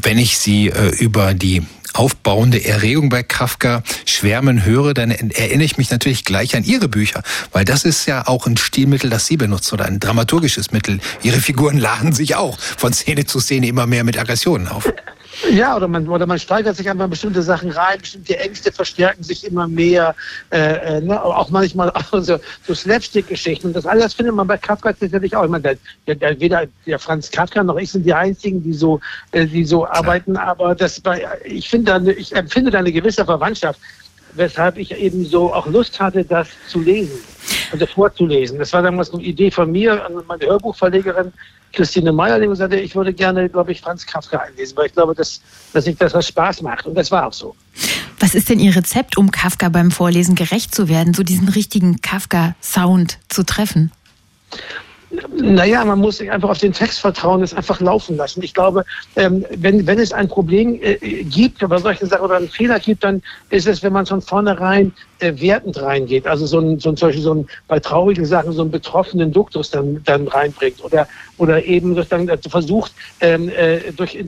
[0.05, 1.63] Wenn ich Sie äh, über die
[1.95, 7.23] aufbauende Erregung bei Kafka schwärmen höre, dann erinnere ich mich natürlich gleich an Ihre Bücher,
[7.53, 11.01] weil das ist ja auch ein Stilmittel, das Sie benutzen oder ein dramaturgisches Mittel.
[11.23, 14.93] Ihre Figuren laden sich auch von Szene zu Szene immer mehr mit Aggressionen auf.
[15.51, 19.23] Ja, oder man, oder man steigert sich einfach in bestimmte Sachen rein, bestimmte Ängste verstärken
[19.23, 20.15] sich immer mehr,
[20.51, 21.23] äh, äh, ne?
[21.23, 23.69] auch manchmal auch so, so Slapstick-Geschichten.
[23.69, 25.45] Und das alles findet man bei Kafka sicherlich auch.
[25.45, 29.01] Ich meine, der, der, weder der Franz Kafka noch ich sind die einzigen, die so,
[29.33, 33.81] äh, die so arbeiten, aber das bei, ich finde, ich empfinde da eine gewisse Verwandtschaft,
[34.35, 37.19] weshalb ich eben so auch Lust hatte, das zu lesen,
[37.73, 38.59] also vorzulesen.
[38.59, 41.33] Das war damals eine Idee von mir, meine Hörbuchverlegerin
[41.75, 44.93] Christine Meyer, die gesagt hat, ich würde gerne, glaube ich, Franz Kafka einlesen, weil ich
[44.93, 45.41] glaube, dass,
[45.73, 46.87] dass ich das was Spaß macht.
[46.87, 47.55] Und das war auch so.
[48.21, 52.01] Was ist denn Ihr Rezept, um Kafka beim Vorlesen gerecht zu werden, so diesen richtigen
[52.01, 53.91] Kafka-Sound zu treffen?
[55.37, 58.43] naja, man muss sich einfach auf den Text vertrauen, es einfach laufen lassen.
[58.43, 58.85] Ich glaube,
[59.17, 63.05] ähm, wenn, wenn es ein Problem äh, gibt oder solche Sachen oder einen Fehler gibt,
[63.05, 66.27] dann ist es, wenn man von vornherein äh, wertend reingeht.
[66.27, 69.71] Also so ein, so ein, solche, so ein, bei traurigen Sachen so einen betroffenen Duktus
[69.71, 71.07] dann, dann reinbringt oder,
[71.39, 74.25] oder eben sozusagen versucht, ähm, äh, durch äh,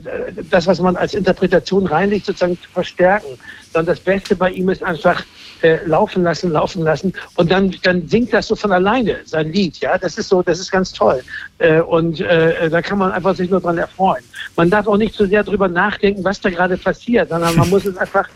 [0.49, 3.37] das, was man als Interpretation reinlegt, sozusagen zu verstärken.
[3.73, 5.23] Sondern das Beste bei ihm ist einfach,
[5.61, 9.79] äh, laufen lassen, laufen lassen und dann, dann singt das so von alleine, sein Lied,
[9.79, 11.23] ja, das ist so, das ist ganz toll
[11.57, 14.23] äh, und äh, da kann man einfach sich nur dran erfreuen.
[14.55, 17.85] Man darf auch nicht so sehr drüber nachdenken, was da gerade passiert, sondern man muss
[17.85, 18.27] es einfach,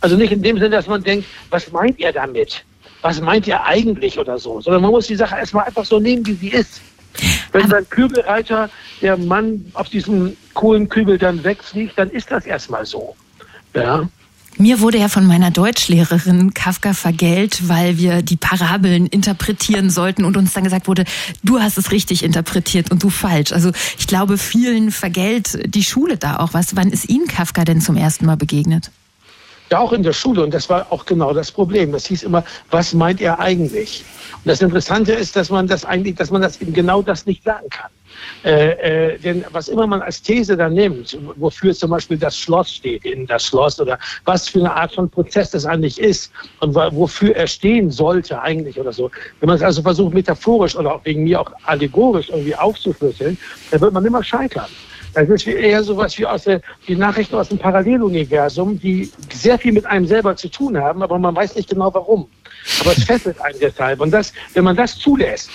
[0.00, 2.64] also nicht in dem Sinne, dass man denkt, was meint ihr damit?
[3.02, 6.26] Was meint ihr eigentlich oder so, sondern man muss die Sache erstmal einfach so nehmen,
[6.26, 6.80] wie sie ist.
[7.52, 13.16] Wenn beim Kübelreiter der Mann auf diesem Kohlenkübel dann wegfliegt, dann ist das erstmal so.
[13.74, 14.08] Ja.
[14.58, 20.36] Mir wurde ja von meiner Deutschlehrerin Kafka vergällt, weil wir die Parabeln interpretieren sollten und
[20.36, 21.04] uns dann gesagt wurde,
[21.42, 23.52] du hast es richtig interpretiert und du falsch.
[23.52, 26.76] Also ich glaube, vielen vergällt die Schule da auch was.
[26.76, 28.90] Wann ist Ihnen Kafka denn zum ersten Mal begegnet?
[29.70, 30.42] Ja, auch in der Schule.
[30.42, 31.92] Und das war auch genau das Problem.
[31.92, 34.04] Das hieß immer, was meint er eigentlich?
[34.32, 37.44] Und das Interessante ist, dass man das eigentlich, dass man das eben genau das nicht
[37.44, 37.90] sagen kann.
[38.44, 42.72] Äh, äh, denn was immer man als These da nimmt, wofür zum Beispiel das Schloss
[42.72, 46.74] steht, in das Schloss oder was für eine Art von Prozess das eigentlich ist und
[46.74, 49.10] wofür er stehen sollte eigentlich oder so.
[49.38, 53.38] Wenn man es also versucht, metaphorisch oder auch wegen mir auch allegorisch irgendwie aufzuschlüsseln,
[53.70, 54.66] dann wird man immer scheitern.
[55.14, 59.72] Das ist eher sowas wie aus der, die Nachrichten aus dem Paralleluniversum, die sehr viel
[59.72, 62.28] mit einem selber zu tun haben, aber man weiß nicht genau warum.
[62.80, 64.00] Aber es fesselt einen deshalb.
[64.00, 65.50] Und das, wenn man das zulässt,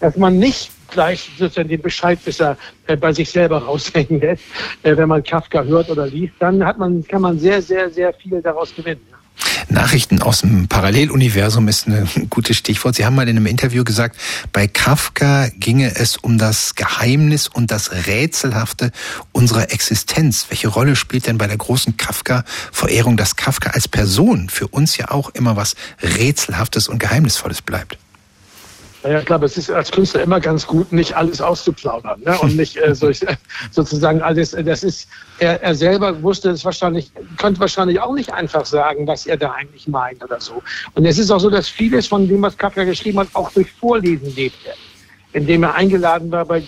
[0.00, 4.44] dass man nicht gleich sozusagen den Bescheidwisser äh, bei sich selber raushängen lässt,
[4.82, 8.12] äh, wenn man Kafka hört oder liest, dann hat man, kann man sehr, sehr, sehr
[8.12, 9.00] viel daraus gewinnen.
[9.68, 12.94] Nachrichten aus dem Paralleluniversum ist ein gutes Stichwort.
[12.94, 14.16] Sie haben mal in einem Interview gesagt,
[14.52, 18.92] bei Kafka ginge es um das Geheimnis und das Rätselhafte
[19.32, 20.46] unserer Existenz.
[20.50, 25.10] Welche Rolle spielt denn bei der großen Kafka-Verehrung, dass Kafka als Person für uns ja
[25.10, 27.98] auch immer was Rätselhaftes und Geheimnisvolles bleibt?
[29.02, 32.38] Naja, klar, aber es ist als Künstler immer ganz gut, nicht alles auszuplaudern ne?
[32.40, 33.10] und nicht äh, so,
[33.70, 34.54] sozusagen alles.
[34.54, 39.06] Äh, das ist, er, er selber wusste es wahrscheinlich, könnte wahrscheinlich auch nicht einfach sagen,
[39.06, 40.62] was er da eigentlich meint oder so.
[40.94, 43.72] Und es ist auch so, dass vieles von dem, was Kafka geschrieben hat, auch durch
[43.72, 44.70] Vorlesen lebte
[45.32, 46.62] indem er eingeladen war bei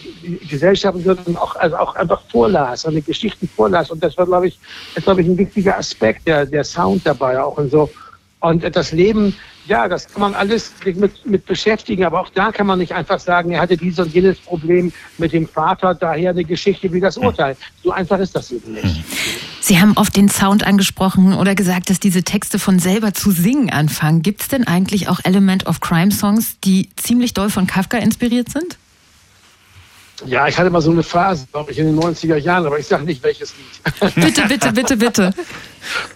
[0.49, 3.91] Gesellschaften und auch, also auch einfach vorlas, seine Geschichten vorlas.
[3.91, 4.59] Und das war, glaube ich,
[4.95, 7.91] das, glaube ich, ein wichtiger Aspekt, der, der Sound dabei auch und so.
[8.45, 9.35] Und das Leben
[9.67, 13.19] ja, das kann man alles mit, mit beschäftigen, aber auch da kann man nicht einfach
[13.19, 17.17] sagen, er hatte dieses und jenes Problem mit dem Vater, daher eine Geschichte wie das
[17.17, 17.57] Urteil.
[17.83, 19.05] So einfach ist das eben nicht.
[19.61, 23.71] Sie haben oft den Sound angesprochen oder gesagt, dass diese Texte von selber zu singen
[23.71, 24.21] anfangen.
[24.21, 28.51] Gibt es denn eigentlich auch Element of Crime Songs, die ziemlich doll von Kafka inspiriert
[28.51, 28.77] sind?
[30.27, 32.87] Ja, ich hatte mal so eine Phase, glaube ich, in den 90er Jahren, aber ich
[32.87, 34.15] sage nicht, welches Lied.
[34.15, 35.35] Bitte, bitte, bitte, bitte.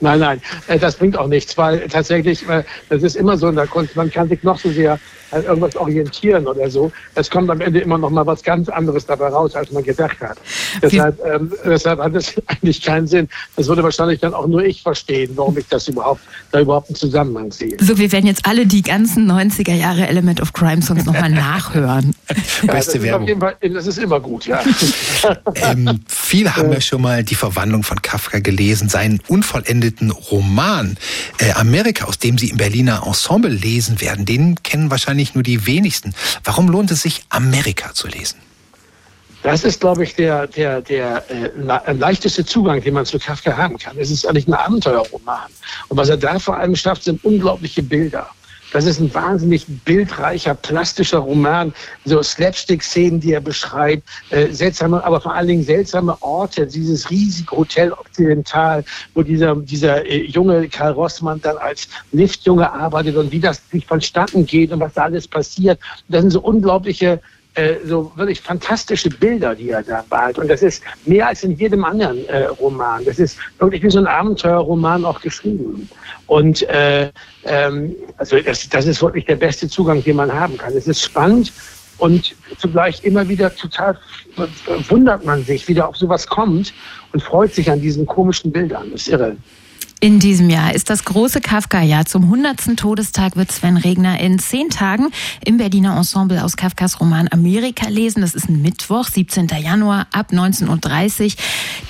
[0.01, 3.57] Nein, nein, äh, das bringt auch nichts, weil tatsächlich, äh, das ist immer so in
[3.57, 4.99] der Kunst, man kann sich noch so sehr
[5.31, 6.91] an irgendwas orientieren oder so.
[7.15, 10.19] Es kommt am Ende immer noch mal was ganz anderes dabei raus, als man gedacht
[10.21, 10.39] hat.
[10.83, 13.29] Deshalb, ähm, deshalb hat es eigentlich keinen Sinn.
[13.57, 16.97] Das würde wahrscheinlich dann auch nur ich verstehen, warum ich das überhaupt, da überhaupt einen
[16.97, 17.77] Zusammenhang sehe.
[17.81, 22.15] So, wir werden jetzt alle die ganzen 90er Jahre Element of Crime Songs nochmal nachhören.
[22.63, 23.41] ja, Beste Werbung.
[23.41, 24.63] Fall, das ist immer gut, ja.
[25.55, 30.97] ähm, viele haben ja schon mal die Verwandlung von Kafka gelesen, seinen unvollendeten Roman
[31.39, 34.25] äh, Amerika, aus dem Sie im Berliner Ensemble lesen werden.
[34.25, 36.15] Den kennen wahrscheinlich nur die wenigsten.
[36.45, 38.39] Warum lohnt es sich, Amerika zu lesen?
[39.43, 43.79] Das ist, glaube ich, der, der, der äh, leichteste Zugang, den man zu Kafka haben
[43.79, 43.97] kann.
[43.97, 45.49] Es ist eigentlich ein Abenteuerroman.
[45.89, 48.29] Und was er da vor allem schafft, sind unglaubliche Bilder.
[48.73, 51.73] Das ist ein wahnsinnig bildreicher, plastischer Roman.
[52.05, 56.67] So Slapstick-Szenen, die er beschreibt, äh, seltsame, aber vor allen Dingen seltsame Orte.
[56.67, 63.17] Dieses riesige Hotel Occidental, wo dieser, dieser äh, junge Karl Rossmann dann als Liftjunge arbeitet
[63.17, 65.81] und wie das sich vonstatten geht und was da alles passiert.
[66.09, 67.21] Das sind so unglaubliche
[67.59, 70.39] äh, so wirklich fantastische Bilder, die er da malt.
[70.39, 73.05] Und das ist mehr als in jedem anderen äh, Roman.
[73.05, 75.89] Das ist wirklich wie so ein Abenteuerroman auch geschrieben.
[76.29, 77.11] Und äh,
[77.45, 80.73] ähm, also das, das ist wirklich der beste Zugang, den man haben kann.
[80.77, 81.53] Es ist spannend
[81.99, 83.99] und zugleich immer wieder total
[84.89, 86.73] wundert man sich, wie da auf sowas kommt
[87.13, 88.93] und freut sich an diesen komischen Bildern.
[88.93, 89.37] Das ist irre.
[90.01, 92.05] In diesem Jahr ist das große Kafka-Jahr.
[92.07, 92.77] Zum 100.
[92.77, 95.09] Todestag wird Sven Regner in zehn Tagen
[95.45, 98.21] im Berliner Ensemble aus Kafkas Roman Amerika lesen.
[98.21, 99.49] Das ist ein Mittwoch, 17.
[99.61, 101.33] Januar ab 19.30 Uhr.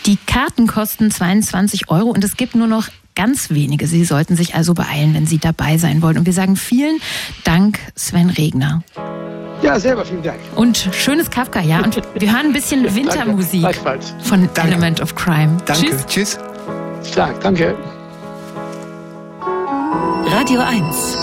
[0.06, 3.86] Die Karten kosten 22 Euro und es gibt nur noch ganz wenige.
[3.86, 6.16] Sie sollten sich also beeilen, wenn Sie dabei sein wollen.
[6.16, 7.00] Und wir sagen vielen
[7.44, 8.82] Dank, Sven Regner.
[9.62, 10.38] Ja, selber vielen Dank.
[10.54, 11.80] Und schönes Kafka, ja.
[11.80, 13.66] Und wir hören ein bisschen Wintermusik
[14.22, 14.72] von danke.
[14.72, 15.58] Element of Crime.
[15.66, 15.90] Danke.
[16.06, 16.06] Tschüss.
[16.06, 16.38] Tschüss.
[17.04, 17.76] Stark, danke.
[19.90, 21.16] Radio 1.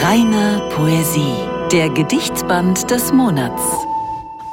[0.00, 1.34] Reine Poesie.
[1.72, 3.62] Der Gedichtband des Monats.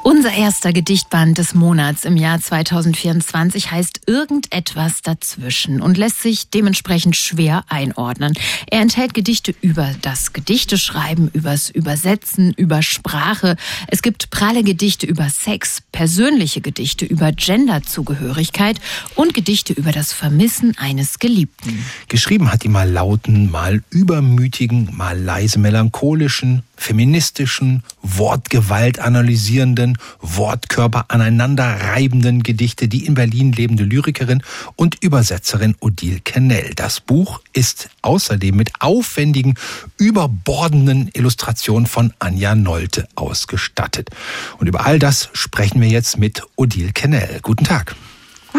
[0.02, 7.18] Unser erster Gedichtband des Monats im Jahr 2024 heißt Irgendetwas dazwischen und lässt sich dementsprechend
[7.18, 8.34] schwer einordnen.
[8.72, 13.58] Er enthält Gedichte über das Gedichteschreiben, übers Übersetzen, über Sprache.
[13.88, 18.80] Es gibt pralle Gedichte über Sex, persönliche Gedichte über Genderzugehörigkeit
[19.16, 21.86] und Gedichte über das Vermissen eines Geliebten.
[22.08, 32.42] Geschrieben hat die mal lauten, mal übermütigen, mal leise melancholischen, feministischen, Wortgewalt analysierenden, Wortkörper aneinanderreibenden
[32.42, 34.42] Gedichte die in Berlin lebende Lyrikerin
[34.76, 36.72] und Übersetzerin Odile Kennel.
[36.76, 39.56] Das Buch ist außerdem mit aufwendigen,
[39.98, 44.10] überbordenden Illustrationen von Anja Nolte ausgestattet.
[44.58, 47.40] Und über all das sprechen wir jetzt mit Odile Kennel.
[47.42, 47.96] Guten Tag.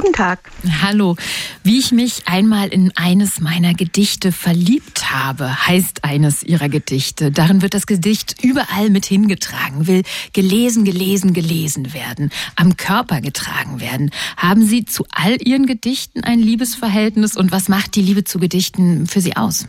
[0.00, 0.50] Guten Tag.
[0.80, 1.14] Hallo.
[1.62, 7.30] Wie ich mich einmal in eines meiner Gedichte verliebt habe, heißt eines ihrer Gedichte.
[7.30, 13.80] Darin wird das Gedicht überall mit hingetragen, will gelesen, gelesen, gelesen werden, am Körper getragen
[13.80, 14.10] werden.
[14.38, 19.06] Haben Sie zu all Ihren Gedichten ein Liebesverhältnis und was macht die Liebe zu Gedichten
[19.06, 19.66] für Sie aus?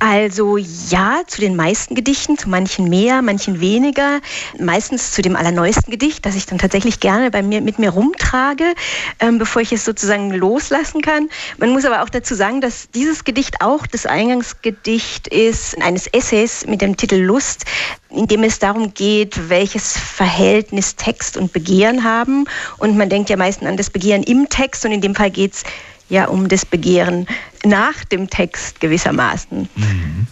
[0.00, 4.20] Also ja, zu den meisten Gedichten, zu manchen mehr, manchen weniger.
[4.58, 8.74] Meistens zu dem allerneuesten Gedicht, das ich dann tatsächlich gerne bei mir mit mir rumtrage,
[9.18, 11.28] ähm, bevor ich es sozusagen loslassen kann.
[11.56, 16.64] Man muss aber auch dazu sagen, dass dieses Gedicht auch das Eingangsgedicht ist eines Essays
[16.66, 17.64] mit dem Titel Lust,
[18.10, 22.44] in dem es darum geht, welches Verhältnis Text und Begehren haben.
[22.78, 25.54] Und man denkt ja meistens an das Begehren im Text und in dem Fall geht
[25.54, 25.64] es
[26.08, 27.26] ja um das Begehren
[27.64, 29.68] nach dem Text gewissermaßen.
[29.74, 30.26] Mhm.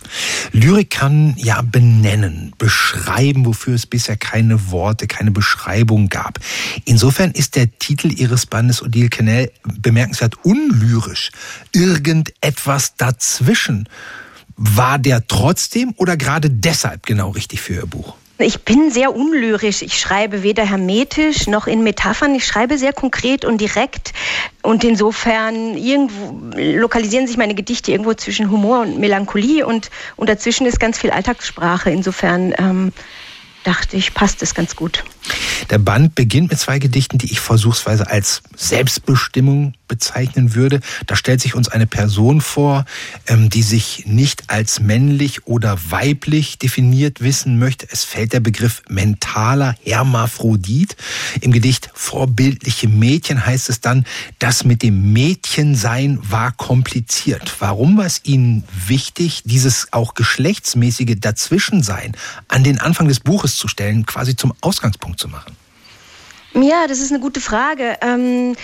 [0.53, 6.39] Lyrik kann ja benennen, beschreiben, wofür es bisher keine Worte, keine Beschreibung gab.
[6.85, 11.31] Insofern ist der Titel Ihres Bandes Odile Kennel bemerkenswert unlyrisch.
[11.73, 13.89] Irgendetwas dazwischen.
[14.57, 18.17] War der trotzdem oder gerade deshalb genau richtig für Ihr Buch?
[18.39, 19.81] Ich bin sehr unlyrisch.
[19.81, 22.35] Ich schreibe weder hermetisch noch in Metaphern.
[22.35, 24.13] Ich schreibe sehr konkret und direkt.
[24.63, 30.67] Und insofern irgendwo lokalisieren sich meine Gedichte irgendwo zwischen Humor und Melancholie und, und dazwischen
[30.67, 31.91] ist ganz viel Alltagssprache.
[31.91, 32.93] Insofern ähm,
[33.65, 35.03] dachte ich, passt es ganz gut.
[35.71, 40.81] Der Band beginnt mit zwei Gedichten, die ich versuchsweise als Selbstbestimmung bezeichnen würde.
[41.07, 42.85] Da stellt sich uns eine Person vor,
[43.27, 47.87] ähm, die sich nicht als männlich oder weiblich definiert wissen möchte.
[47.91, 50.97] Es fällt der Begriff mentaler Hermaphrodit.
[51.41, 54.05] Im Gedicht Vorbildliche Mädchen heißt es dann,
[54.39, 57.55] das mit dem Mädchensein war kompliziert.
[57.59, 62.17] Warum war es Ihnen wichtig, dieses auch geschlechtsmäßige Dazwischensein
[62.49, 65.57] an den Anfang des Buches zu stellen, quasi zum Ausgangspunkt zu machen?
[66.63, 67.99] Ja, das ist eine gute Frage.
[68.01, 68.57] Ähm,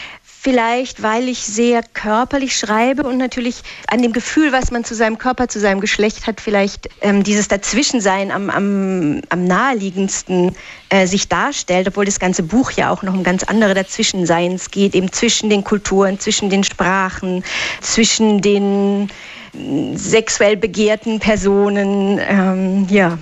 [0.42, 5.16] vielleicht, weil ich sehr körperlich schreibe und natürlich an dem Gefühl, was man zu seinem
[5.16, 10.56] Körper, zu seinem Geschlecht hat, vielleicht ähm, dieses Dazwischensein am, am, am naheliegendsten
[10.88, 14.96] äh, sich darstellt, obwohl das ganze Buch ja auch noch um ganz andere Dazwischenseins geht,
[14.96, 17.44] eben zwischen den Kulturen, zwischen den Sprachen,
[17.80, 19.10] zwischen den
[19.54, 23.16] äh, sexuell begehrten Personen, ähm, ja.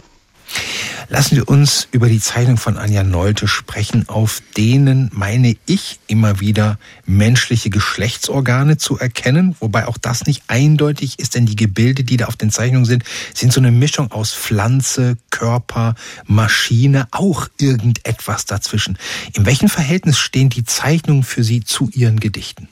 [1.12, 6.38] Lassen Sie uns über die Zeichnung von Anja Nolte sprechen, auf denen, meine ich, immer
[6.38, 12.16] wieder menschliche Geschlechtsorgane zu erkennen, wobei auch das nicht eindeutig ist, denn die Gebilde, die
[12.16, 13.02] da auf den Zeichnungen sind,
[13.34, 15.96] sind so eine Mischung aus Pflanze, Körper,
[16.26, 18.96] Maschine, auch irgendetwas dazwischen.
[19.32, 22.68] In welchem Verhältnis stehen die Zeichnungen für Sie zu Ihren Gedichten?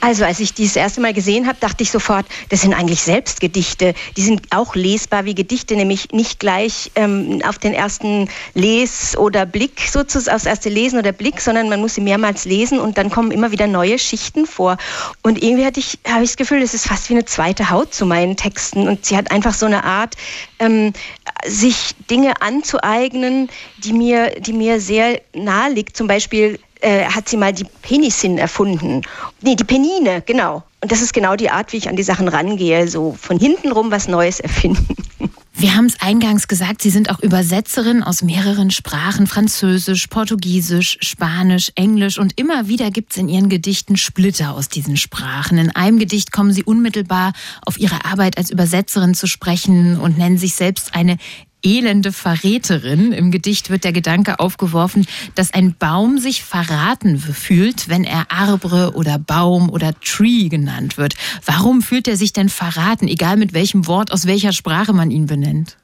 [0.00, 3.94] Also als ich dieses erste Mal gesehen habe, dachte ich sofort, das sind eigentlich Selbstgedichte.
[4.16, 9.46] Die sind auch lesbar wie Gedichte, nämlich nicht gleich ähm, auf den ersten Les- oder
[9.46, 13.10] Blick, sozusagen aufs erste Lesen oder Blick, sondern man muss sie mehrmals lesen und dann
[13.10, 14.76] kommen immer wieder neue Schichten vor.
[15.22, 17.92] Und irgendwie hatte ich, habe ich das Gefühl, das ist fast wie eine zweite Haut
[17.92, 18.88] zu meinen Texten.
[18.88, 20.14] Und sie hat einfach so eine Art,
[20.58, 20.92] ähm,
[21.46, 25.96] sich Dinge anzueignen, die mir, die mir sehr nahe liegt.
[25.96, 29.02] Zum Beispiel äh, hat sie mal die Penisin erfunden.
[29.42, 30.62] Nee, die Penine, genau.
[30.80, 33.72] Und das ist genau die Art, wie ich an die Sachen rangehe, so von hinten
[33.72, 34.86] rum was Neues erfinden.
[35.60, 41.72] Wir haben es eingangs gesagt, Sie sind auch Übersetzerin aus mehreren Sprachen, Französisch, Portugiesisch, Spanisch,
[41.74, 45.58] Englisch und immer wieder gibt es in Ihren Gedichten Splitter aus diesen Sprachen.
[45.58, 47.32] In einem Gedicht kommen Sie unmittelbar
[47.66, 51.16] auf Ihre Arbeit als Übersetzerin zu sprechen und nennen sich selbst eine
[51.62, 53.12] elende Verräterin.
[53.12, 58.92] Im Gedicht wird der Gedanke aufgeworfen, dass ein Baum sich verraten fühlt, wenn er Arbre
[58.94, 61.14] oder Baum oder Tree genannt wird.
[61.44, 65.26] Warum fühlt er sich denn verraten, egal mit welchem Wort, aus welcher Sprache man ihn
[65.26, 65.76] benennt?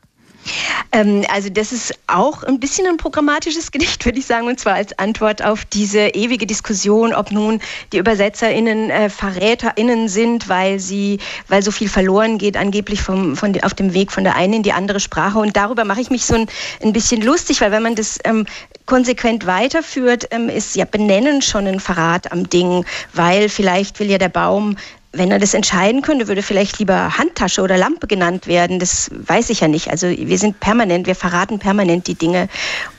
[0.92, 4.74] Ähm, also das ist auch ein bisschen ein programmatisches Gedicht, würde ich sagen, und zwar
[4.74, 7.60] als Antwort auf diese ewige Diskussion, ob nun
[7.92, 11.18] die ÜbersetzerInnen äh, VerräterInnen sind, weil sie,
[11.48, 14.62] weil so viel verloren geht, angeblich vom, von, auf dem Weg von der einen in
[14.62, 15.38] die andere Sprache.
[15.38, 16.46] Und darüber mache ich mich so ein,
[16.82, 18.46] ein bisschen lustig, weil wenn man das ähm,
[18.86, 24.18] konsequent weiterführt, ähm, ist ja Benennen schon ein Verrat am Ding, weil vielleicht will ja
[24.18, 24.76] der Baum
[25.14, 28.78] wenn er das entscheiden könnte, würde vielleicht lieber Handtasche oder Lampe genannt werden.
[28.78, 29.88] Das weiß ich ja nicht.
[29.88, 32.48] Also wir sind permanent, wir verraten permanent die Dinge.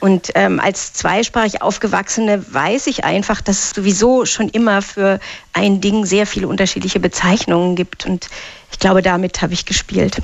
[0.00, 5.20] Und ähm, als zweisprachig aufgewachsene weiß ich einfach, dass es sowieso schon immer für
[5.52, 8.06] ein Ding sehr viele unterschiedliche Bezeichnungen gibt.
[8.06, 8.28] Und
[8.72, 10.18] ich glaube, damit habe ich gespielt.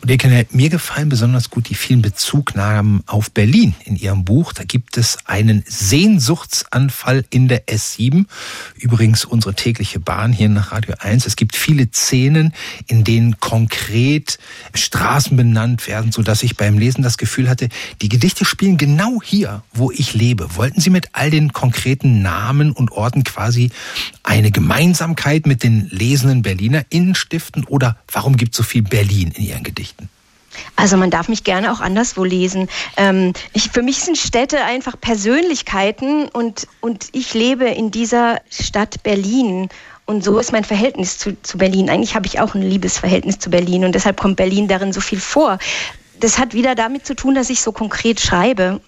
[0.00, 4.52] Und ihr kennt mir gefallen besonders gut die vielen Bezugnahmen auf Berlin in ihrem Buch.
[4.52, 8.26] Da gibt es einen Sehnsuchtsanfall in der S7.
[8.76, 11.26] Übrigens unsere tägliche Bahn hier nach Radio 1.
[11.26, 12.54] Es gibt viele Szenen,
[12.86, 14.38] in denen konkret
[14.74, 17.68] Straßen benannt werden, so dass ich beim Lesen das Gefühl hatte,
[18.00, 20.56] die Gedichte spielen genau hier, wo ich lebe.
[20.56, 23.70] Wollten Sie mit all den konkreten Namen und Orten quasi
[24.22, 29.44] eine Gemeinsamkeit mit den lesenden BerlinerInnen stiften oder warum gibt es so viel Berlin in
[29.50, 30.08] Ihren Gedichten?
[30.76, 32.68] Also man darf mich gerne auch anderswo lesen.
[32.96, 39.02] Ähm, ich, für mich sind Städte einfach Persönlichkeiten und, und ich lebe in dieser Stadt
[39.02, 39.68] Berlin.
[40.06, 41.88] Und so ist mein Verhältnis zu, zu Berlin.
[41.88, 45.20] Eigentlich habe ich auch ein Liebesverhältnis zu Berlin und deshalb kommt Berlin darin so viel
[45.20, 45.58] vor.
[46.18, 48.80] Das hat wieder damit zu tun, dass ich so konkret schreibe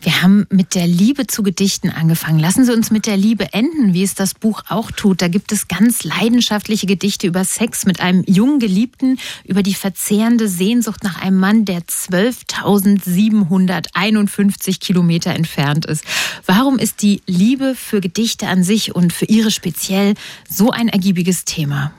[0.00, 2.38] wir haben mit der Liebe zu Gedichten angefangen.
[2.38, 5.22] Lassen Sie uns mit der Liebe enden, wie es das Buch auch tut.
[5.22, 10.48] Da gibt es ganz leidenschaftliche Gedichte über Sex mit einem jungen Geliebten, über die verzehrende
[10.48, 16.04] Sehnsucht nach einem Mann, der 12.751 Kilometer entfernt ist.
[16.44, 20.14] Warum ist die Liebe für Gedichte an sich und für Ihre speziell
[20.48, 21.92] so ein ergiebiges Thema?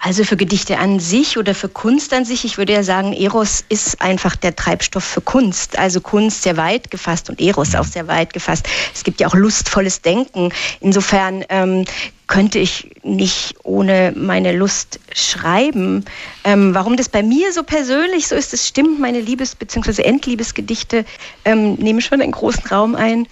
[0.00, 3.64] Also für Gedichte an sich oder für Kunst an sich, ich würde ja sagen, Eros
[3.68, 5.76] ist einfach der Treibstoff für Kunst.
[5.76, 8.68] Also Kunst sehr weit gefasst und Eros auch sehr weit gefasst.
[8.94, 10.50] Es gibt ja auch lustvolles Denken.
[10.80, 11.84] Insofern ähm,
[12.28, 16.04] könnte ich nicht ohne meine Lust schreiben.
[16.44, 19.00] Ähm, warum das bei mir so persönlich so ist, das stimmt.
[19.00, 20.02] Meine Liebes- bzw.
[20.02, 21.04] Endliebesgedichte
[21.44, 23.26] ähm, nehmen schon einen großen Raum ein.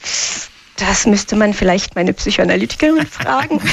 [0.79, 3.61] Das müsste man vielleicht meine Psychoanalytikerin fragen.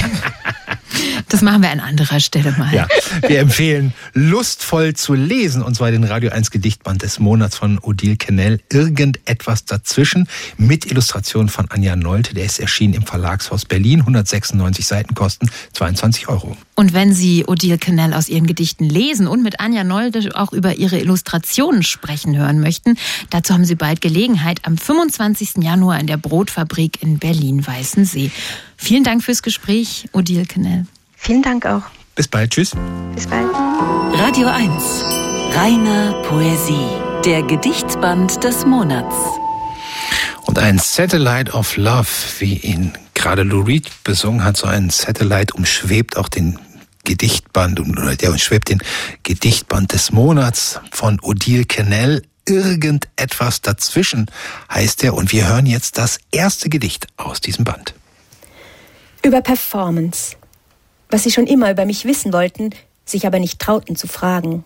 [1.30, 2.74] Das machen wir an anderer Stelle mal.
[2.74, 2.88] Ja,
[3.28, 8.18] wir empfehlen, lustvoll zu lesen, und zwar den Radio 1 Gedichtband des Monats von Odile
[8.18, 10.28] Kennel, Irgendetwas dazwischen,
[10.58, 12.34] mit Illustration von Anja Nolte.
[12.34, 16.58] Der ist erschienen im Verlagshaus Berlin, 196 Seiten kosten 22 Euro.
[16.76, 20.76] Und wenn Sie Odile Kennel aus ihren Gedichten lesen und mit Anja Nolte auch über
[20.76, 22.98] ihre Illustrationen sprechen hören möchten,
[23.30, 25.64] dazu haben Sie bald Gelegenheit am 25.
[25.64, 28.32] Januar in der Brotfabrik in Berlin-Weißensee.
[28.84, 30.86] Vielen Dank fürs Gespräch, Odile Kennel.
[31.16, 31.84] Vielen Dank auch.
[32.16, 32.52] Bis bald.
[32.52, 32.72] Tschüss.
[33.16, 33.48] Bis bald.
[33.54, 34.70] Radio 1.
[35.56, 36.90] Reiner Poesie.
[37.24, 39.16] Der Gedichtband des Monats.
[40.42, 42.10] Und ein Satellite of Love,
[42.40, 46.60] wie ihn gerade Lou Reed besungen hat, so ein Satellite umschwebt auch den
[47.06, 48.84] Gedichtband, oder der umschwebt den
[49.24, 52.22] Gedichtband des Monats von Odile Kennel.
[52.46, 54.30] Irgendetwas dazwischen
[54.70, 55.14] heißt er.
[55.14, 57.94] Und wir hören jetzt das erste Gedicht aus diesem Band.
[59.24, 60.36] Über Performance
[61.14, 62.72] was sie schon immer über mich wissen wollten,
[63.06, 64.66] sich aber nicht trauten zu fragen.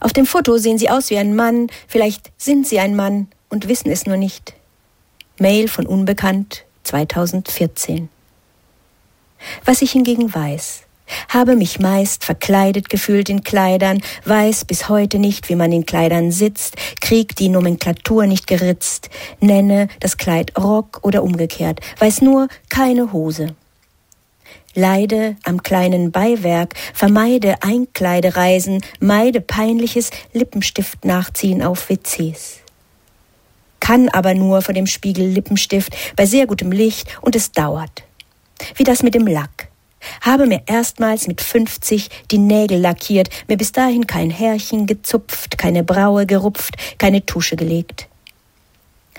[0.00, 3.68] Auf dem Foto sehen sie aus wie ein Mann, vielleicht sind sie ein Mann und
[3.68, 4.54] wissen es nur nicht.
[5.38, 8.08] Mail von Unbekannt 2014.
[9.64, 10.83] Was ich hingegen weiß,
[11.28, 16.30] habe mich meist verkleidet gefühlt in Kleidern, weiß bis heute nicht, wie man in Kleidern
[16.30, 23.12] sitzt, krieg die Nomenklatur nicht geritzt, nenne das Kleid Rock oder umgekehrt, weiß nur keine
[23.12, 23.54] Hose
[24.74, 32.58] leide am kleinen Beiwerk, vermeide Einkleidereisen, meide peinliches Lippenstift nachziehen auf WCs.
[33.80, 38.02] Kann aber nur vor dem Spiegel Lippenstift bei sehr gutem Licht und es dauert.
[38.76, 39.68] Wie das mit dem Lack.
[40.20, 45.84] Habe mir erstmals mit 50 die Nägel lackiert, mir bis dahin kein Härchen gezupft, keine
[45.84, 48.08] Braue gerupft, keine Tusche gelegt.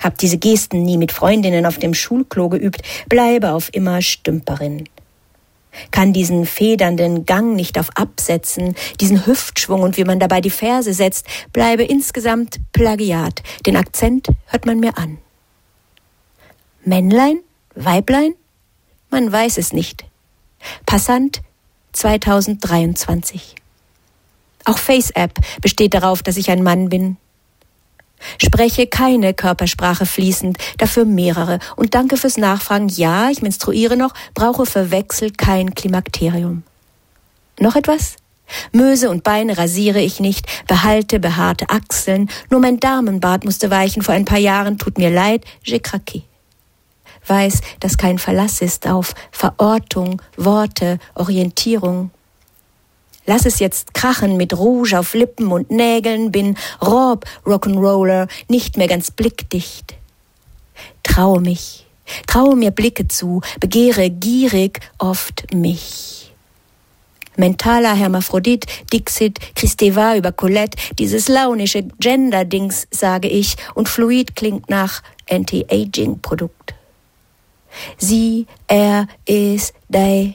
[0.00, 4.88] Hab diese Gesten nie mit Freundinnen auf dem Schulklo geübt, bleibe auf immer Stümperin
[5.90, 10.92] kann diesen federnden Gang nicht auf Absetzen, diesen Hüftschwung und wie man dabei die Verse
[10.92, 13.42] setzt, bleibe insgesamt Plagiat.
[13.66, 15.18] Den Akzent hört man mir an.
[16.84, 17.40] Männlein?
[17.74, 18.34] Weiblein?
[19.10, 20.04] Man weiß es nicht.
[20.84, 21.42] Passant
[21.92, 23.54] 2023.
[24.64, 27.16] Auch FaceApp besteht darauf, dass ich ein Mann bin.
[28.42, 31.58] Spreche keine Körpersprache fließend, dafür mehrere.
[31.76, 32.88] Und danke fürs Nachfragen.
[32.88, 36.62] Ja, ich menstruiere noch, brauche für Wechsel kein Klimakterium.
[37.60, 38.16] Noch etwas?
[38.72, 44.14] Möse und Beine rasiere ich nicht, behalte behaarte Achseln, nur mein Damenbart musste weichen vor
[44.14, 46.22] ein paar Jahren, tut mir leid, j'ai craqué.
[47.26, 52.10] Weiß, dass kein Verlass ist auf Verortung, Worte, Orientierung.
[53.26, 58.86] Lass es jetzt krachen mit Rouge auf Lippen und Nägeln, bin Rob Rock'n'Roller, nicht mehr
[58.86, 59.96] ganz blickdicht.
[61.02, 61.86] Traue mich,
[62.28, 66.32] traue mir Blicke zu, begehre gierig oft mich.
[67.36, 75.02] Mentaler Hermaphrodit, Dixit, Christeva über Colette, dieses launische Gender-Dings, sage ich, und Fluid klingt nach
[75.28, 76.75] Anti-Aging-Produkt.
[77.98, 80.34] Sie, er, is, they.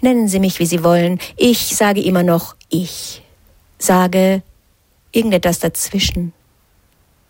[0.00, 1.18] Nennen Sie mich, wie Sie wollen.
[1.36, 3.22] Ich sage immer noch ich.
[3.78, 4.42] Sage
[5.10, 6.32] irgendetwas dazwischen.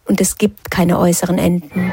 [0.05, 1.93] Und es gibt keine äußeren Enden.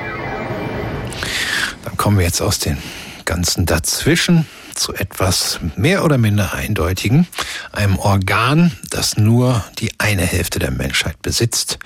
[1.84, 2.78] Dann kommen wir jetzt aus den
[3.26, 7.28] ganzen Dazwischen zu etwas mehr oder minder eindeutigen,
[7.72, 11.80] einem Organ, das nur die eine Hälfte der Menschheit besitzt,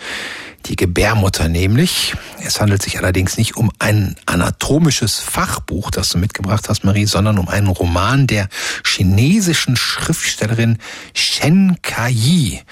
[0.66, 2.16] die Gebärmutter nämlich.
[2.44, 7.38] Es handelt sich allerdings nicht um ein anatomisches Fachbuch, das du mitgebracht hast, Marie, sondern
[7.38, 8.48] um einen Roman der
[8.86, 10.78] chinesischen Schriftstellerin
[11.14, 12.64] Shen Kai.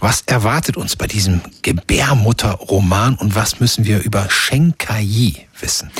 [0.00, 5.90] Was erwartet uns bei diesem Gebärmutter-Roman und was müssen wir über Shen Kai wissen?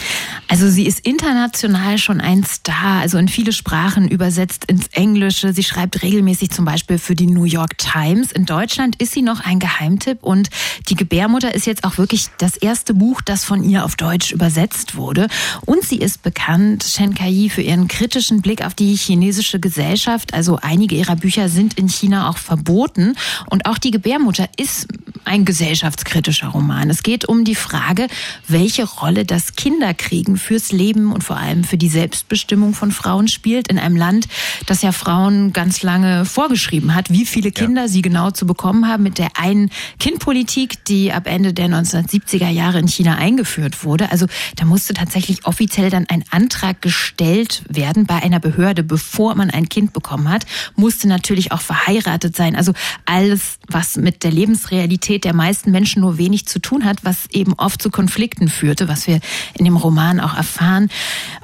[0.49, 5.53] Also sie ist international schon ein Star, also in viele Sprachen übersetzt ins Englische.
[5.53, 8.33] Sie schreibt regelmäßig zum Beispiel für die New York Times.
[8.33, 10.51] In Deutschland ist sie noch ein Geheimtipp und
[10.89, 14.97] die Gebärmutter ist jetzt auch wirklich das erste Buch, das von ihr auf Deutsch übersetzt
[14.97, 15.29] wurde.
[15.67, 20.35] Und sie ist bekannt, Shen Kai, für ihren kritischen Blick auf die chinesische Gesellschaft.
[20.35, 23.15] Also einige ihrer Bücher sind in China auch verboten.
[23.51, 24.89] Und auch die Gebärmutter ist
[25.25, 26.91] ein gesellschaftskritischer Roman.
[26.91, 28.09] Es geht um die Frage,
[28.47, 33.69] welche Rolle das Kinderkriegen fürs Leben und vor allem für die Selbstbestimmung von Frauen spielt
[33.69, 34.29] in einem Land,
[34.67, 37.89] das ja Frauen ganz lange vorgeschrieben hat, wie viele Kinder ja.
[37.89, 42.79] sie genau zu bekommen haben mit der einen Kindpolitik, die ab Ende der 1970er Jahre
[42.79, 44.11] in China eingeführt wurde.
[44.11, 44.27] Also
[44.57, 49.69] da musste tatsächlich offiziell dann ein Antrag gestellt werden bei einer Behörde, bevor man ein
[49.69, 50.47] Kind bekommen hat,
[50.77, 52.57] musste natürlich auch verheiratet sein.
[52.57, 52.73] Also
[53.05, 57.55] alles, was mit der Lebensrealität der meisten Menschen nur wenig zu tun hat, was eben
[57.55, 59.21] oft zu Konflikten führte, was wir
[59.55, 60.89] in dem Roman auch erfahren.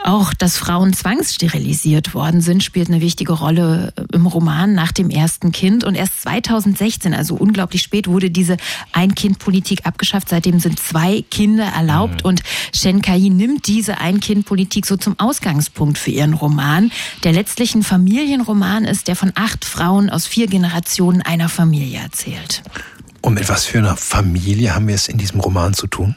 [0.03, 5.53] Auch, dass Frauen zwangssterilisiert worden sind, spielt eine wichtige Rolle im Roman nach dem ersten
[5.53, 5.85] Kind.
[5.85, 8.57] Und erst 2016, also unglaublich spät, wurde diese
[8.93, 10.29] Ein-Kind-Politik abgeschafft.
[10.29, 12.25] Seitdem sind zwei Kinder erlaubt.
[12.25, 12.29] Mhm.
[12.29, 12.43] Und
[12.75, 16.91] Shen Kai nimmt diese Ein-Kind-Politik so zum Ausgangspunkt für ihren Roman,
[17.23, 22.63] der letztlich ein Familienroman ist, der von acht Frauen aus vier Generationen einer Familie erzählt.
[23.21, 26.15] Und mit was für einer Familie haben wir es in diesem Roman zu tun?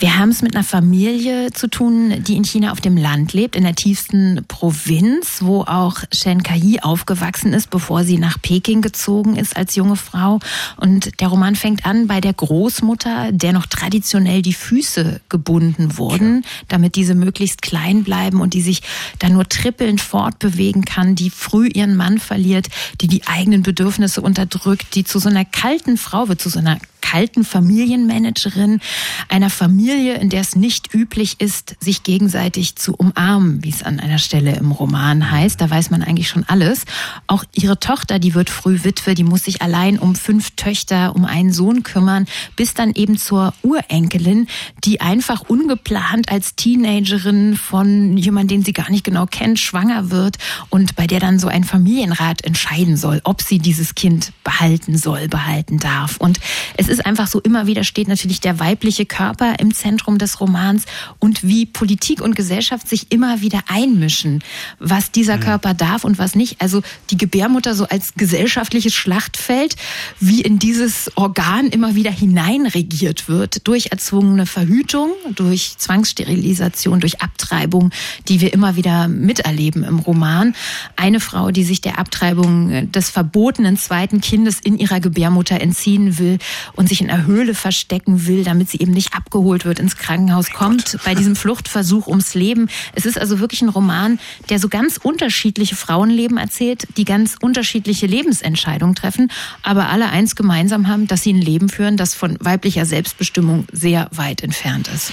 [0.00, 3.56] Wir haben es mit einer Familie zu tun, die in China auf dem Land lebt,
[3.56, 9.34] in der tiefsten Provinz, wo auch Shen Kai aufgewachsen ist, bevor sie nach Peking gezogen
[9.34, 10.38] ist als junge Frau.
[10.76, 16.44] Und der Roman fängt an bei der Großmutter, der noch traditionell die Füße gebunden wurden,
[16.68, 18.82] damit diese möglichst klein bleiben und die sich
[19.18, 22.68] dann nur trippelnd fortbewegen kann, die früh ihren Mann verliert,
[23.00, 26.78] die die eigenen Bedürfnisse unterdrückt, die zu so einer kalten Frau wird, zu so einer
[27.00, 28.80] kalten Familienmanagerin
[29.28, 34.00] einer Familie, in der es nicht üblich ist, sich gegenseitig zu umarmen, wie es an
[34.00, 35.60] einer Stelle im Roman heißt.
[35.60, 36.84] Da weiß man eigentlich schon alles.
[37.26, 41.24] Auch ihre Tochter, die wird früh Witwe, die muss sich allein um fünf Töchter, um
[41.24, 42.26] einen Sohn kümmern,
[42.56, 44.46] bis dann eben zur Urenkelin,
[44.84, 50.38] die einfach ungeplant als Teenagerin von jemandem, den sie gar nicht genau kennt, schwanger wird
[50.70, 55.28] und bei der dann so ein Familienrat entscheiden soll, ob sie dieses Kind behalten soll,
[55.28, 56.16] behalten darf.
[56.16, 56.40] Und
[56.76, 60.40] es es ist einfach so, immer wieder steht natürlich der weibliche Körper im Zentrum des
[60.40, 60.84] Romans
[61.18, 64.42] und wie Politik und Gesellschaft sich immer wieder einmischen,
[64.78, 65.40] was dieser mhm.
[65.40, 66.60] Körper darf und was nicht.
[66.60, 69.76] Also die Gebärmutter so als gesellschaftliches Schlachtfeld,
[70.18, 77.90] wie in dieses Organ immer wieder hineinregiert wird durch erzwungene Verhütung, durch Zwangssterilisation, durch Abtreibung,
[78.28, 80.54] die wir immer wieder miterleben im Roman.
[80.96, 86.38] Eine Frau, die sich der Abtreibung des verbotenen zweiten Kindes in ihrer Gebärmutter entziehen will
[86.78, 90.50] und sich in einer Höhle verstecken will, damit sie eben nicht abgeholt wird, ins Krankenhaus
[90.50, 92.68] kommt, bei diesem Fluchtversuch ums Leben.
[92.94, 98.06] Es ist also wirklich ein Roman, der so ganz unterschiedliche Frauenleben erzählt, die ganz unterschiedliche
[98.06, 99.32] Lebensentscheidungen treffen,
[99.64, 104.08] aber alle eins gemeinsam haben, dass sie ein Leben führen, das von weiblicher Selbstbestimmung sehr
[104.12, 105.10] weit entfernt ist.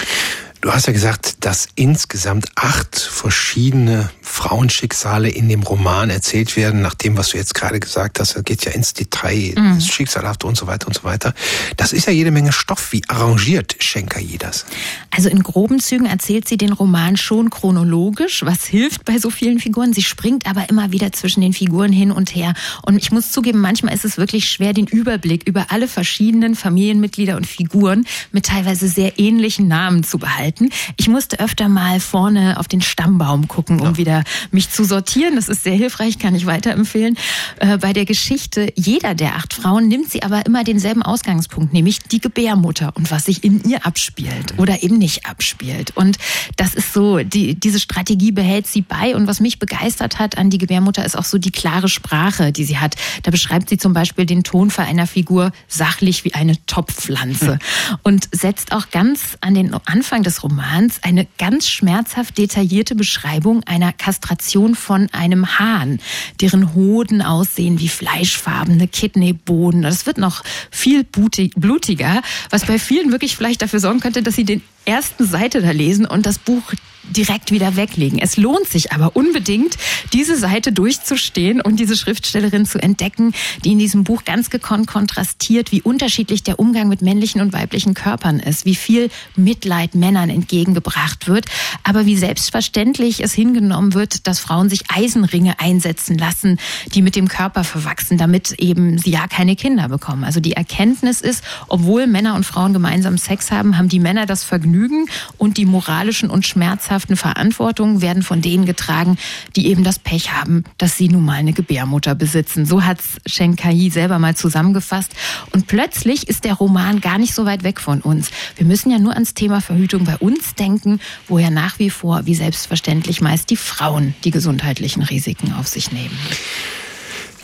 [0.66, 6.96] Du hast ja gesagt, dass insgesamt acht verschiedene Frauenschicksale in dem Roman erzählt werden, nach
[6.96, 8.36] dem, was du jetzt gerade gesagt hast.
[8.36, 9.76] Das geht ja ins Detail, mhm.
[9.76, 11.36] das Schicksalhafte und so weiter und so weiter.
[11.78, 12.92] Das ist ja jede Menge Stoff.
[12.92, 14.66] Wie arrangiert Schenker das?
[15.12, 19.60] Also in groben Zügen erzählt sie den Roman schon chronologisch, was hilft bei so vielen
[19.60, 19.94] Figuren.
[19.94, 22.56] Sie springt aber immer wieder zwischen den Figuren hin und her.
[22.82, 27.36] Und ich muss zugeben, manchmal ist es wirklich schwer, den Überblick über alle verschiedenen Familienmitglieder
[27.36, 30.55] und Figuren mit teilweise sehr ähnlichen Namen zu behalten.
[30.98, 33.98] Ich musste öfter mal vorne auf den Stammbaum gucken, um ja.
[33.98, 35.36] wieder mich zu sortieren.
[35.36, 37.18] Das ist sehr hilfreich, kann ich weiterempfehlen.
[37.60, 42.00] Äh, bei der Geschichte jeder der acht Frauen nimmt sie aber immer denselben Ausgangspunkt, nämlich
[42.04, 45.96] die Gebärmutter und was sich in ihr abspielt oder eben nicht abspielt.
[45.96, 46.18] Und
[46.56, 49.16] das ist so, die, diese Strategie behält sie bei.
[49.16, 52.64] Und was mich begeistert hat an die Gebärmutter ist auch so die klare Sprache, die
[52.64, 52.96] sie hat.
[53.24, 57.60] Da beschreibt sie zum Beispiel den Tonfall einer Figur sachlich wie eine Topfpflanze
[58.04, 63.92] und setzt auch ganz an den Anfang des Romans eine ganz schmerzhaft detaillierte Beschreibung einer
[63.92, 66.00] Kastration von einem Hahn,
[66.40, 69.82] deren Hoden aussehen wie fleischfarbene Kidneyboden.
[69.82, 72.22] Das wird noch viel blutiger,
[72.52, 76.06] was bei vielen wirklich vielleicht dafür sorgen könnte, dass sie den ersten Seite da lesen
[76.06, 76.74] und das Buch
[77.12, 78.20] direkt wieder weglegen.
[78.20, 79.78] Es lohnt sich aber unbedingt,
[80.14, 83.34] diese Seite durchzustehen und diese Schriftstellerin zu entdecken,
[83.64, 87.94] die in diesem Buch ganz gekonnt kontrastiert, wie unterschiedlich der Umgang mit männlichen und weiblichen
[87.94, 91.46] Körpern ist, wie viel Mitleid Männern entgegengebracht wird,
[91.84, 96.60] aber wie selbstverständlich es hingenommen wird, dass Frauen sich Eisenringe einsetzen lassen,
[96.94, 100.24] die mit dem Körper verwachsen, damit eben sie ja keine Kinder bekommen.
[100.24, 104.44] Also die Erkenntnis ist, obwohl Männer und Frauen gemeinsam Sex haben, haben die Männer das
[104.44, 109.18] Vergnügen und die moralischen und schmerzhaften ernsthaften Verantwortung werden von denen getragen,
[109.56, 112.66] die eben das Pech haben, dass sie nun mal eine Gebärmutter besitzen.
[112.66, 115.12] So hat Shenkai selber mal zusammengefasst.
[115.52, 118.32] Und plötzlich ist der Roman gar nicht so weit weg von uns.
[118.56, 122.26] Wir müssen ja nur ans Thema Verhütung bei uns denken, wo ja nach wie vor,
[122.26, 126.18] wie selbstverständlich, meist die Frauen die gesundheitlichen Risiken auf sich nehmen.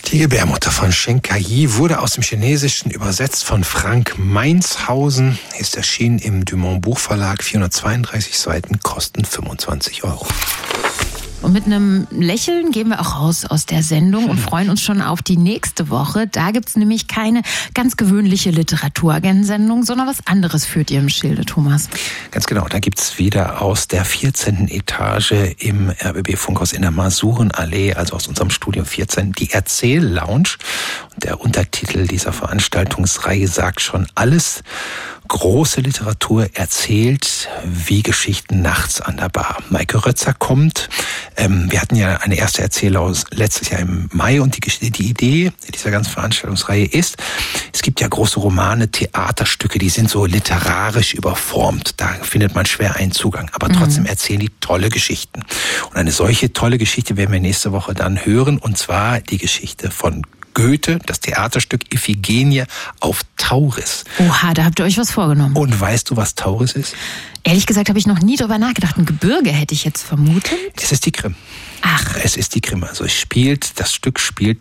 [0.08, 6.44] Die Gebärmutter von Shenkai wurde aus dem Chinesischen übersetzt von Frank Mainzhausen, ist erschienen im
[6.44, 10.28] Dumont Buchverlag, 432 Seiten, kosten 25 Euro.
[11.42, 15.02] Und mit einem Lächeln gehen wir auch raus aus der Sendung und freuen uns schon
[15.02, 16.28] auf die nächste Woche.
[16.28, 17.42] Da gibt's nämlich keine
[17.74, 21.90] ganz gewöhnliche Literaturagensendung, sondern was anderes führt ihr im Schilde, Thomas.
[22.30, 24.68] Ganz genau, da gibt's wieder aus der 14.
[24.68, 30.58] Etage im RBB Funkhaus in der Masurenallee, also aus unserem Studio 14, die Erzähl-Lounge.
[31.16, 34.62] Und der Untertitel dieser Veranstaltungsreihe sagt schon alles
[35.32, 39.60] große Literatur erzählt wie Geschichten nachts an der Bar.
[39.70, 40.90] Maike Rötzer kommt.
[41.38, 45.54] Ähm, wir hatten ja eine erste Erzählung letztes Jahr im Mai und die, die Idee
[45.74, 47.16] dieser ganzen Veranstaltungsreihe ist,
[47.74, 51.94] es gibt ja große Romane, Theaterstücke, die sind so literarisch überformt.
[52.02, 53.50] Da findet man schwer einen Zugang.
[53.54, 53.74] Aber mhm.
[53.74, 55.44] trotzdem erzählen die tolle Geschichten.
[55.90, 58.58] Und eine solche tolle Geschichte werden wir nächste Woche dann hören.
[58.58, 60.24] Und zwar die Geschichte von
[60.54, 62.64] Goethe das Theaterstück Iphigenie
[63.00, 64.04] auf Tauris.
[64.20, 65.56] Oha, da habt ihr euch was vorgenommen.
[65.56, 66.96] Und weißt du, was Tauris ist?
[67.44, 68.98] Ehrlich gesagt habe ich noch nie drüber nachgedacht.
[68.98, 70.58] Ein Gebirge hätte ich jetzt vermutet.
[70.82, 71.36] Es ist die Krim.
[71.82, 72.16] Ach.
[72.24, 72.84] Es ist die Krim.
[72.84, 74.60] Also es spielt, das Stück spielt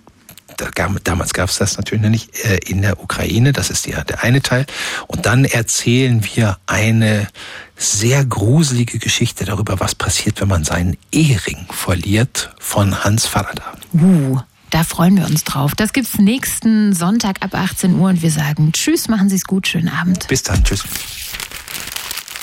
[1.05, 4.22] damals gab es das natürlich noch nicht, äh, in der Ukraine, das ist ja der
[4.22, 4.66] eine Teil.
[5.07, 7.28] Und dann erzählen wir eine
[7.76, 13.74] sehr gruselige Geschichte darüber, was passiert, wenn man seinen Ehering verliert von Hans Fallada.
[13.95, 14.41] Uh.
[14.71, 15.75] Da freuen wir uns drauf.
[15.75, 19.66] Das gibt's nächsten Sonntag ab 18 Uhr und wir sagen Tschüss, machen Sie es gut,
[19.66, 20.29] schönen Abend.
[20.29, 20.85] Bis dann, tschüss.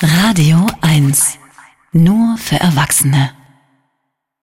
[0.02, 1.40] Radio 1.
[1.94, 3.37] Nur für Erwachsene.